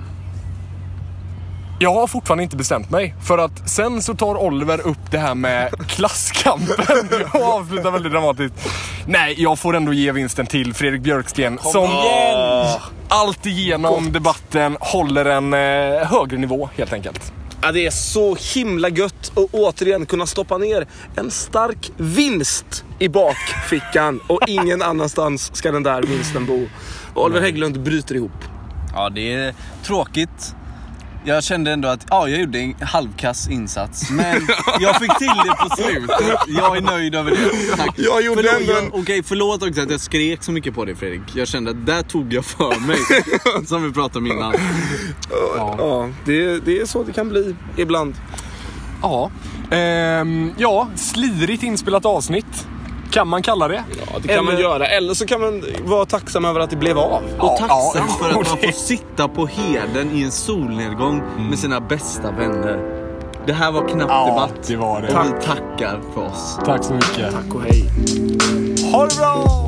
Jag 1.80 1.94
har 1.94 2.06
fortfarande 2.06 2.44
inte 2.44 2.56
bestämt 2.56 2.90
mig. 2.90 3.14
För 3.26 3.38
att 3.38 3.70
sen 3.70 4.02
så 4.02 4.14
tar 4.14 4.36
Oliver 4.36 4.86
upp 4.86 5.10
det 5.10 5.18
här 5.18 5.34
med 5.34 5.88
klasskampen 5.88 7.08
och 7.34 7.42
avslutar 7.42 7.90
väldigt 7.90 8.12
dramatiskt. 8.12 8.54
Nej, 9.06 9.34
jag 9.38 9.58
får 9.58 9.76
ändå 9.76 9.92
ge 9.92 10.12
vinsten 10.12 10.46
till 10.46 10.74
Fredrik 10.74 11.02
Björksten 11.02 11.58
som... 11.62 11.84
igen! 11.84 12.80
allt 13.08 13.46
igenom 13.46 14.12
debatten 14.12 14.76
håller 14.80 15.24
en 15.24 15.54
eh, 15.54 16.06
högre 16.06 16.38
nivå 16.38 16.68
helt 16.76 16.92
enkelt. 16.92 17.32
Ja, 17.62 17.72
det 17.72 17.86
är 17.86 17.90
så 17.90 18.36
himla 18.54 18.88
gött 18.88 19.32
att 19.34 19.54
återigen 19.54 20.06
kunna 20.06 20.26
stoppa 20.26 20.58
ner 20.58 20.86
en 21.16 21.30
stark 21.30 21.90
vinst 21.96 22.84
i 22.98 23.08
bakfickan 23.08 24.20
och 24.26 24.40
ingen 24.46 24.82
annanstans 24.82 25.56
ska 25.56 25.72
den 25.72 25.82
där 25.82 26.02
vinsten 26.02 26.46
bo. 26.46 26.66
Och 27.14 27.24
Oliver 27.24 27.40
Hägglund 27.40 27.80
bryter 27.82 28.14
ihop. 28.14 28.44
Ja, 28.94 29.10
det 29.10 29.32
är 29.34 29.54
tråkigt. 29.84 30.54
Jag 31.28 31.44
kände 31.44 31.70
ändå 31.72 31.88
att 31.88 32.06
ja, 32.10 32.28
jag 32.28 32.40
gjorde 32.40 32.58
en 32.58 32.74
halvkass 32.80 33.48
insats, 33.48 34.10
men 34.10 34.48
jag 34.80 34.96
fick 35.00 35.18
till 35.18 35.26
det 35.44 35.54
på 35.68 35.76
slutet. 35.76 36.38
Jag 36.48 36.76
är 36.76 36.80
nöjd 36.80 37.14
över 37.14 37.30
det. 37.30 37.76
Tack. 37.76 37.94
Jag 37.96 38.22
gjorde 38.24 38.42
förlåt, 38.42 38.60
ändå 38.60 38.72
en- 38.78 38.84
jag, 38.84 38.94
Okej, 39.00 39.22
förlåt 39.22 39.62
också 39.62 39.80
att 39.82 39.90
jag 39.90 40.00
skrek 40.00 40.42
så 40.42 40.52
mycket 40.52 40.74
på 40.74 40.84
dig 40.84 40.94
Fredrik. 40.96 41.22
Jag 41.34 41.48
kände 41.48 41.70
att 41.70 41.86
där 41.86 42.02
tog 42.02 42.32
jag 42.32 42.44
för 42.44 42.80
mig. 42.86 42.96
Som 43.66 43.82
vi 43.84 43.92
pratade 43.92 44.18
om 44.18 44.26
innan. 44.26 44.54
Ja, 45.56 46.08
det, 46.24 46.58
det 46.64 46.80
är 46.80 46.86
så 46.86 47.02
det 47.02 47.12
kan 47.12 47.28
bli 47.28 47.54
ibland. 47.76 48.14
Ja. 49.02 49.30
Ehm, 49.70 50.52
ja, 50.58 50.88
slirigt 50.96 51.62
inspelat 51.62 52.04
avsnitt. 52.04 52.66
Kan 53.10 53.28
man 53.28 53.42
kalla 53.42 53.68
det. 53.68 53.84
Ja, 54.06 54.18
det 54.22 54.28
kan 54.28 54.44
man 54.44 54.54
Eller- 54.54 54.62
göra. 54.64 54.86
Eller 54.86 55.14
så 55.14 55.26
kan 55.26 55.40
man 55.40 55.64
vara 55.84 56.04
tacksam 56.04 56.44
över 56.44 56.60
att 56.60 56.70
det 56.70 56.76
blev 56.76 56.98
av. 56.98 57.22
Och 57.38 57.56
tacksam 57.56 57.68
ja, 58.08 58.16
för 58.20 58.28
att 58.28 58.34
man 58.34 58.44
får 58.62 58.72
sitta 58.72 59.28
på 59.28 59.46
heden 59.46 60.10
i 60.14 60.22
en 60.22 60.30
solnedgång 60.30 61.22
med 61.50 61.58
sina 61.58 61.80
bästa 61.80 62.30
vänner. 62.30 62.94
Det 63.46 63.52
här 63.52 63.72
var 63.72 63.88
knappt 63.88 64.10
Ja, 64.12 64.26
debatt. 64.26 64.66
det 64.68 64.76
var 64.76 65.00
det. 65.02 65.06
Och 65.14 65.24
vi 65.26 65.44
tackar 65.46 66.00
för 66.14 66.26
oss. 66.26 66.58
Tack 66.64 66.84
så 66.84 66.92
mycket. 66.94 67.32
Tack 67.32 67.54
och 67.54 67.62
hej. 67.62 67.84
Ha 68.92 69.06
det 69.06 69.16
bra! 69.16 69.67